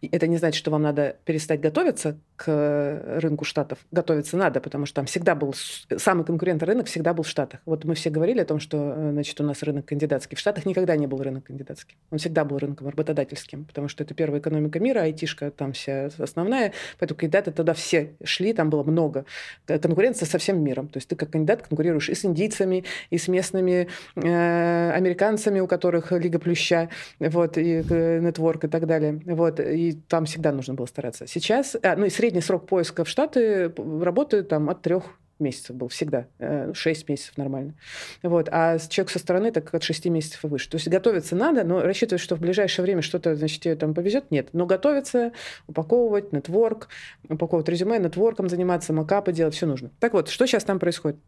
это 0.00 0.26
не 0.26 0.36
значит, 0.36 0.58
что 0.58 0.70
вам 0.70 0.82
надо 0.82 1.16
перестать 1.24 1.60
готовиться 1.60 2.18
к 2.40 2.44
э, 2.46 3.18
рынку 3.18 3.44
Штатов. 3.44 3.78
Готовиться 3.90 4.38
надо, 4.38 4.60
потому 4.60 4.86
что 4.86 4.96
там 4.96 5.04
всегда 5.04 5.34
был... 5.34 5.52
Самый 5.98 6.24
конкурентный 6.24 6.66
рынок 6.66 6.86
всегда 6.86 7.12
был 7.12 7.22
в 7.22 7.28
Штатах. 7.28 7.60
Вот 7.66 7.84
мы 7.84 7.94
все 7.94 8.08
говорили 8.08 8.40
о 8.40 8.46
том, 8.46 8.60
что 8.60 8.94
э, 8.96 9.10
значит, 9.12 9.38
у 9.42 9.44
нас 9.44 9.62
рынок 9.62 9.84
кандидатский. 9.84 10.36
В 10.36 10.40
Штатах 10.40 10.64
никогда 10.64 10.96
не 10.96 11.06
был 11.06 11.22
рынок 11.22 11.44
кандидатский. 11.44 11.98
Он 12.10 12.16
всегда 12.18 12.46
был 12.46 12.56
рынком 12.56 12.88
работодательским, 12.88 13.66
потому 13.66 13.88
что 13.88 14.04
это 14.04 14.14
первая 14.14 14.40
экономика 14.40 14.80
мира, 14.80 15.00
айтишка 15.00 15.50
там 15.50 15.74
вся 15.74 16.08
основная. 16.16 16.72
Поэтому 16.98 17.18
кандидаты 17.18 17.52
тогда 17.52 17.74
все 17.74 18.14
шли, 18.24 18.54
там 18.54 18.70
было 18.70 18.84
много. 18.84 19.26
Конкуренция 19.66 20.24
со 20.24 20.38
всем 20.38 20.64
миром. 20.64 20.88
То 20.88 20.96
есть 20.96 21.08
ты 21.08 21.16
как 21.16 21.30
кандидат 21.30 21.66
конкурируешь 21.66 22.08
и 22.08 22.14
с 22.14 22.24
индийцами, 22.24 22.84
и 23.10 23.18
с 23.18 23.28
местными 23.28 23.88
э, 24.16 24.90
американцами, 24.92 25.60
у 25.60 25.66
которых 25.66 26.12
Лига 26.12 26.38
Плюща, 26.38 26.88
вот, 27.18 27.58
и 27.58 27.84
э, 27.86 28.20
и 28.30 28.68
так 28.68 28.86
далее. 28.86 29.20
Вот, 29.26 29.60
и 29.60 29.92
там 30.08 30.24
всегда 30.24 30.52
нужно 30.52 30.72
было 30.72 30.86
стараться. 30.86 31.26
Сейчас, 31.26 31.76
а, 31.82 31.96
ну 31.96 32.06
и 32.06 32.10
средний 32.10 32.29
срок 32.38 32.66
поиска 32.68 33.04
в 33.04 33.08
Штаты 33.08 33.72
работает 33.76 34.48
там 34.48 34.70
от 34.70 34.82
трех 34.82 35.20
месяцев 35.40 35.74
был 35.74 35.88
всегда. 35.88 36.26
Э, 36.38 36.72
шесть 36.74 37.08
месяцев 37.08 37.36
нормально. 37.36 37.74
Вот. 38.22 38.48
А 38.52 38.78
человек 38.78 39.10
со 39.10 39.18
стороны 39.18 39.50
так 39.50 39.74
от 39.74 39.82
шести 39.82 40.10
месяцев 40.10 40.44
и 40.44 40.48
выше. 40.48 40.70
То 40.70 40.76
есть 40.76 40.88
готовиться 40.88 41.34
надо, 41.34 41.64
но 41.64 41.80
рассчитывать, 41.80 42.22
что 42.22 42.36
в 42.36 42.40
ближайшее 42.40 42.84
время 42.84 43.02
что-то, 43.02 43.34
значит, 43.34 43.62
тебе 43.62 43.74
там 43.74 43.94
повезет, 43.94 44.30
нет. 44.30 44.50
Но 44.52 44.66
готовиться, 44.66 45.32
упаковывать, 45.66 46.32
нетворк, 46.32 46.88
упаковывать 47.28 47.68
резюме, 47.68 47.98
нетворком 47.98 48.48
заниматься, 48.48 48.92
макапы 48.92 49.32
делать, 49.32 49.54
все 49.54 49.66
нужно. 49.66 49.90
Так 49.98 50.12
вот, 50.12 50.28
что 50.28 50.46
сейчас 50.46 50.64
там 50.64 50.78
происходит? 50.78 51.18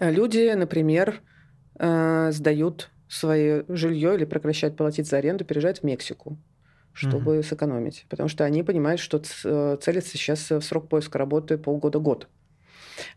Люди, 0.00 0.52
например, 0.54 1.20
э, 1.78 2.32
сдают 2.32 2.90
свое 3.08 3.64
жилье 3.68 4.14
или 4.16 4.24
прекращают 4.24 4.76
платить 4.76 5.06
за 5.06 5.18
аренду, 5.18 5.44
переезжают 5.44 5.78
в 5.78 5.82
Мексику 5.84 6.38
чтобы 6.94 7.36
угу. 7.38 7.42
сэкономить. 7.42 8.06
Потому 8.08 8.28
что 8.28 8.44
они 8.44 8.62
понимают, 8.62 9.00
что 9.00 9.20
э, 9.44 9.76
целятся 9.80 10.12
сейчас 10.12 10.50
в 10.50 10.62
срок 10.62 10.88
поиска 10.88 11.18
работы 11.18 11.58
полгода-год 11.58 12.28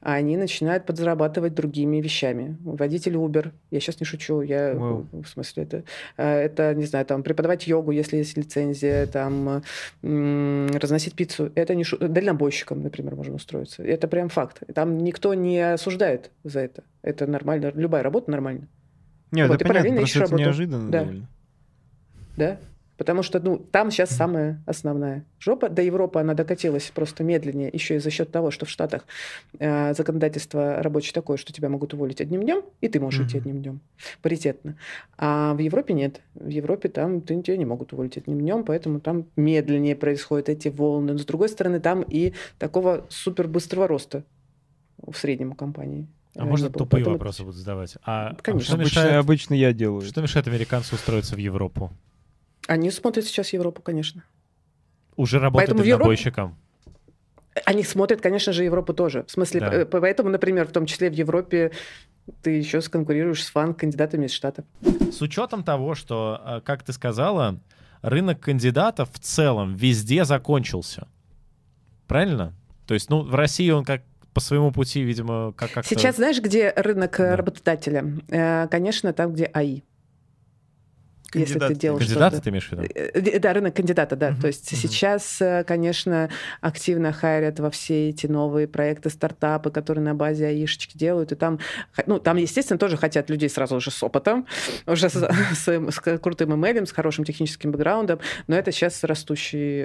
а 0.02 0.14
они 0.14 0.38
начинают 0.38 0.86
подзарабатывать 0.86 1.54
другими 1.54 2.02
вещами. 2.02 2.58
Водитель 2.64 3.14
Uber, 3.16 3.52
я 3.72 3.80
сейчас 3.80 4.00
не 4.00 4.06
шучу, 4.06 4.42
я 4.42 4.74
wow. 4.74 5.24
в 5.24 5.28
смысле 5.28 5.64
это, 5.64 5.84
э, 6.18 6.28
это, 6.28 6.74
не 6.76 6.86
знаю, 6.86 7.06
там 7.06 7.24
преподавать 7.24 7.68
йогу, 7.68 7.92
если 7.92 8.18
есть 8.18 8.38
лицензия, 8.38 9.06
там 9.08 9.64
разносить 10.02 11.16
пиццу, 11.16 11.52
это 11.56 11.76
не 11.76 11.84
шу... 11.84 11.98
дальнобойщиком, 11.98 12.82
например, 12.82 13.16
можно 13.16 13.36
устроиться. 13.36 13.84
Это 13.84 14.08
прям 14.08 14.30
факт. 14.30 14.62
Там 14.74 14.98
никто 15.00 15.34
не 15.34 15.60
осуждает 15.74 16.32
за 16.44 16.62
это. 16.62 16.84
Это 17.02 17.28
нормально, 17.28 17.72
любая 17.76 18.04
работа 18.04 18.32
нормальна. 18.32 18.68
Нет, 19.32 19.50
вот, 19.50 19.62
это 19.62 19.68
понятно, 19.68 19.98
просто 19.98 20.20
это 20.20 20.26
работу. 20.28 20.44
неожиданно 20.44 20.92
да. 20.92 21.00
довольно. 21.00 21.30
Да, 22.38 22.58
Потому 22.98 23.22
что 23.22 23.40
ну, 23.40 23.58
там 23.58 23.92
сейчас 23.92 24.10
самая 24.10 24.62
основная 24.66 25.24
жопа. 25.40 25.70
До 25.70 25.82
Европы 25.82 26.20
она 26.20 26.34
докатилась 26.34 26.92
просто 26.94 27.24
медленнее, 27.24 27.70
еще 27.72 27.96
и 27.96 28.00
за 28.00 28.10
счет 28.10 28.32
того, 28.32 28.52
что 28.52 28.66
в 28.66 28.70
Штатах 28.70 29.06
э, 29.60 29.94
законодательство 29.94 30.82
рабочее 30.82 31.14
такое, 31.14 31.38
что 31.38 31.54
тебя 31.54 31.70
могут 31.70 31.94
уволить 31.94 32.22
одним 32.22 32.42
днем, 32.42 32.64
и 32.82 32.88
ты 32.88 33.00
можешь 33.00 33.22
mm-hmm. 33.22 33.28
идти 33.28 33.38
одним 33.38 33.62
днем. 33.62 33.80
Паритетно. 34.22 34.78
А 35.18 35.54
в 35.54 35.60
Европе 35.60 35.94
нет. 35.94 36.22
В 36.34 36.50
Европе 36.50 36.90
там 36.90 37.22
ты, 37.22 37.42
тебя 37.42 37.58
не 37.58 37.66
могут 37.66 37.94
уволить 37.94 38.18
одним 38.18 38.40
днем, 38.40 38.64
поэтому 38.64 39.00
там 39.00 39.26
медленнее 39.36 39.96
происходят 39.96 40.50
эти 40.50 40.70
волны. 40.70 41.14
Но 41.14 41.20
с 41.20 41.26
другой 41.26 41.50
стороны, 41.50 41.80
там 41.80 42.02
и 42.02 42.34
такого 42.58 43.06
супер 43.10 43.48
быстрого 43.48 43.88
роста 43.88 44.24
в 44.98 45.16
среднем 45.16 45.52
у 45.52 45.56
компании. 45.56 46.08
А 46.36 46.46
можно 46.46 46.70
тупые 46.70 47.04
вопросы 47.04 47.44
будут 47.44 47.58
задавать? 47.58 47.98
А, 48.04 48.36
Конечно. 48.42 48.76
А 48.76 48.78
что 48.78 48.78
мешает, 48.78 49.08
обычно, 49.08 49.20
обычно 49.20 49.54
я 49.56 49.74
делаю. 49.74 50.02
Что 50.02 50.22
мешает 50.22 50.48
американцу 50.48 50.96
устроиться 50.96 51.36
в 51.36 51.40
Европу? 51.40 51.92
Они 52.68 52.92
смотрят 52.92 53.26
сейчас 53.26 53.54
Европу, 53.54 53.82
конечно. 53.82 54.24
Уже 55.16 55.40
работают 55.40 55.70
Поэтому 55.70 55.84
дальнобойщиком? 55.84 56.58
Они 57.66 57.84
смотрят, 57.84 58.22
конечно 58.22 58.54
же, 58.54 58.64
Европу 58.64 58.94
тоже. 58.94 59.24
В 59.24 59.32
смысле, 59.32 59.60
да. 59.60 59.86
поэтому, 59.86 60.30
например, 60.30 60.68
в 60.68 60.72
том 60.72 60.86
числе 60.86 61.10
в 61.10 61.14
Европе 61.14 61.72
ты 62.42 62.52
еще 62.52 62.82
сконкурируешь 62.82 63.44
с 63.44 63.50
фан-кандидатами 63.50 64.26
из 64.26 64.32
Штатов. 64.32 64.66
С 65.12 65.22
учетом 65.22 65.64
того, 65.64 65.96
что, 65.96 66.42
э, 66.46 66.62
как 66.64 66.84
ты 66.84 66.94
сказала, 66.94 67.60
рынок 68.02 68.40
кандидатов 68.40 69.10
в 69.12 69.20
целом 69.20 69.76
везде 69.76 70.26
закончился. 70.26 71.08
Правильно? 72.06 72.54
То 72.86 72.94
есть, 72.94 73.10
ну, 73.10 73.24
в 73.24 73.34
России 73.34 73.70
он 73.70 73.86
как 73.86 74.04
по 74.34 74.40
своему 74.40 74.72
пути, 74.72 75.02
видимо, 75.02 75.52
как 75.54 75.72
как 75.72 75.86
Сейчас 75.86 76.18
знаешь, 76.18 76.40
где 76.40 76.72
рынок 76.76 77.16
да. 77.18 77.36
работодателя? 77.36 78.06
Э, 78.30 78.68
конечно, 78.70 79.12
там, 79.14 79.34
где 79.34 79.46
АИ. 79.46 79.82
Кандидат. 81.30 81.62
Если 81.62 81.74
ты 81.74 81.80
делал 81.80 81.98
Кандидата 82.00 82.42
ты 82.42 82.50
имеешь 82.52 82.70
в 82.70 82.72
виду? 82.72 82.84
Э, 82.84 83.10
э, 83.14 83.40
да, 83.40 83.52
рынок 83.52 83.76
кандидата, 83.76 84.16
да. 84.16 84.30
Uh-huh. 84.30 84.42
То 84.42 84.48
есть 84.48 84.72
uh-huh. 84.72 84.76
сейчас, 84.78 85.42
э, 85.42 85.66
конечно, 85.66 86.30
активно 86.62 87.12
хайрят 87.12 87.60
во 87.60 87.70
все 87.70 88.10
эти 88.10 88.28
новые 88.28 88.68
проекты, 88.68 89.10
стартапы, 89.10 89.70
которые 89.70 90.06
на 90.06 90.16
базе 90.16 90.48
аишечки 90.48 90.98
делают. 90.98 91.34
И 91.34 91.36
там, 91.36 91.60
ну, 92.06 92.20
там, 92.20 92.38
естественно, 92.38 92.78
тоже 92.78 92.96
хотят 92.96 93.30
людей 93.30 93.50
сразу 93.50 93.76
уже 93.78 93.92
с 93.92 94.02
опытом, 94.02 94.48
уже 94.86 95.10
с, 95.10 95.16
с, 95.16 95.68
с 95.68 96.20
крутым 96.20 96.54
ML, 96.64 96.86
с 96.86 96.94
хорошим 96.94 97.26
техническим 97.26 97.72
бэкграундом. 97.72 98.20
Но 98.48 98.56
это 98.56 98.72
сейчас 98.72 99.04
растущий, 99.04 99.84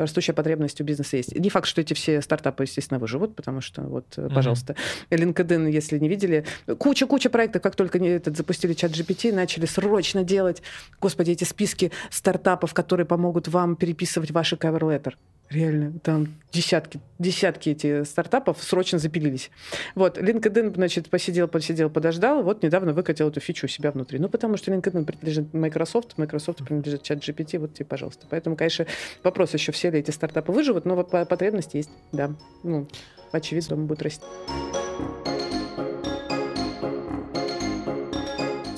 растущая 0.00 0.32
потребность 0.32 0.80
у 0.80 0.84
бизнеса 0.84 1.18
есть. 1.18 1.36
Не 1.38 1.50
факт, 1.50 1.66
что 1.66 1.82
эти 1.82 1.92
все 1.92 2.22
стартапы, 2.22 2.62
естественно, 2.62 2.98
выживут, 2.98 3.36
потому 3.36 3.60
что, 3.60 3.82
вот, 3.82 4.06
uh-huh. 4.16 4.34
пожалуйста, 4.34 4.76
LinkedIn, 5.10 5.70
если 5.70 5.98
не 5.98 6.08
видели, 6.08 6.46
куча-куча 6.78 7.28
проектов, 7.28 7.60
как 7.60 7.76
только 7.76 7.98
они 7.98 8.08
этот, 8.08 8.38
запустили 8.38 8.72
чат 8.72 8.92
GPT, 8.92 9.34
начали 9.34 9.66
срочно 9.66 10.24
делать 10.24 10.62
Господи, 11.00 11.32
эти 11.32 11.44
списки 11.44 11.92
стартапов, 12.10 12.74
которые 12.74 13.06
помогут 13.06 13.48
вам 13.48 13.76
переписывать 13.76 14.30
ваши 14.30 14.56
cover 14.56 14.80
letter. 14.80 15.14
Реально, 15.50 15.98
там 15.98 16.28
десятки, 16.52 17.00
десятки 17.18 17.70
эти 17.70 18.04
стартапов 18.04 18.62
срочно 18.62 19.00
запилились. 19.00 19.50
Вот, 19.96 20.16
LinkedIn, 20.16 20.76
значит, 20.76 21.10
посидел, 21.10 21.48
посидел, 21.48 21.90
подождал, 21.90 22.44
вот 22.44 22.62
недавно 22.62 22.92
выкатил 22.92 23.28
эту 23.28 23.40
фичу 23.40 23.66
у 23.66 23.68
себя 23.68 23.90
внутри. 23.90 24.20
Ну, 24.20 24.28
потому 24.28 24.56
что 24.56 24.70
LinkedIn 24.70 25.04
принадлежит 25.04 25.52
Microsoft, 25.52 26.18
Microsoft 26.18 26.64
принадлежит 26.64 27.02
чат 27.02 27.18
GPT, 27.18 27.58
вот 27.58 27.74
тебе, 27.74 27.84
пожалуйста. 27.84 28.28
Поэтому, 28.30 28.54
конечно, 28.54 28.86
вопрос 29.24 29.52
еще, 29.52 29.72
все 29.72 29.90
ли 29.90 29.98
эти 29.98 30.12
стартапы 30.12 30.52
выживут, 30.52 30.84
но 30.84 31.02
потребность 31.02 31.74
есть, 31.74 31.90
да. 32.12 32.32
Ну, 32.62 32.86
очевидно, 33.32 33.74
он 33.74 33.86
будет 33.86 34.02
расти. 34.02 34.24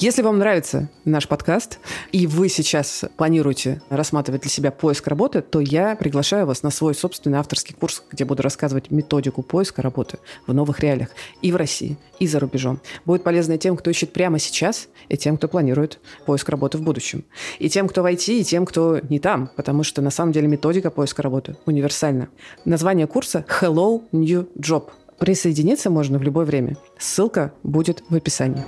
Если 0.02 0.22
вам 0.22 0.40
нравится 0.40 0.90
наш 1.04 1.28
подкаст, 1.28 1.78
и 2.10 2.26
вы 2.26 2.48
сейчас 2.48 3.04
планируете 3.16 3.80
рассматривать 3.88 4.40
для 4.40 4.50
себя 4.50 4.72
поиск 4.72 5.06
работы, 5.06 5.42
то 5.42 5.60
я 5.60 5.94
приглашаю 5.94 6.44
вас 6.44 6.64
на 6.64 6.70
свой 6.70 6.96
собственный 6.96 7.38
авторский 7.38 7.76
курс, 7.78 8.02
где 8.10 8.24
буду 8.24 8.42
рассказывать 8.42 8.90
методику 8.90 9.44
поиска 9.44 9.80
работы 9.80 10.18
в 10.44 10.52
новых 10.52 10.80
реалиях 10.80 11.10
и 11.40 11.52
в 11.52 11.56
России, 11.56 11.98
и 12.18 12.26
за 12.26 12.40
рубежом. 12.40 12.80
Будет 13.04 13.22
полезно 13.22 13.52
и 13.52 13.58
тем, 13.58 13.76
кто 13.76 13.90
ищет 13.90 14.12
прямо 14.12 14.40
сейчас, 14.40 14.88
и 15.08 15.16
тем, 15.16 15.36
кто 15.36 15.46
планирует 15.46 16.00
поиск 16.26 16.48
работы 16.48 16.78
в 16.78 16.82
будущем. 16.82 17.24
И 17.60 17.68
тем, 17.68 17.86
кто 17.86 18.02
в 18.02 18.06
IT, 18.06 18.40
и 18.40 18.42
тем, 18.42 18.66
кто 18.66 18.98
не 19.08 19.20
там, 19.20 19.50
потому 19.54 19.84
что 19.84 20.02
на 20.02 20.10
самом 20.10 20.32
деле 20.32 20.48
методика 20.48 20.90
поиска 20.90 21.22
работы 21.22 21.54
универсальна. 21.64 22.28
Название 22.64 23.06
курса 23.06 23.44
«Hello 23.60 24.02
New 24.10 24.48
Job». 24.58 24.90
Присоединиться 25.20 25.90
можно 25.90 26.18
в 26.18 26.22
любое 26.24 26.44
время. 26.44 26.76
Ссылка 26.98 27.52
будет 27.62 28.02
в 28.08 28.16
описании. 28.16 28.64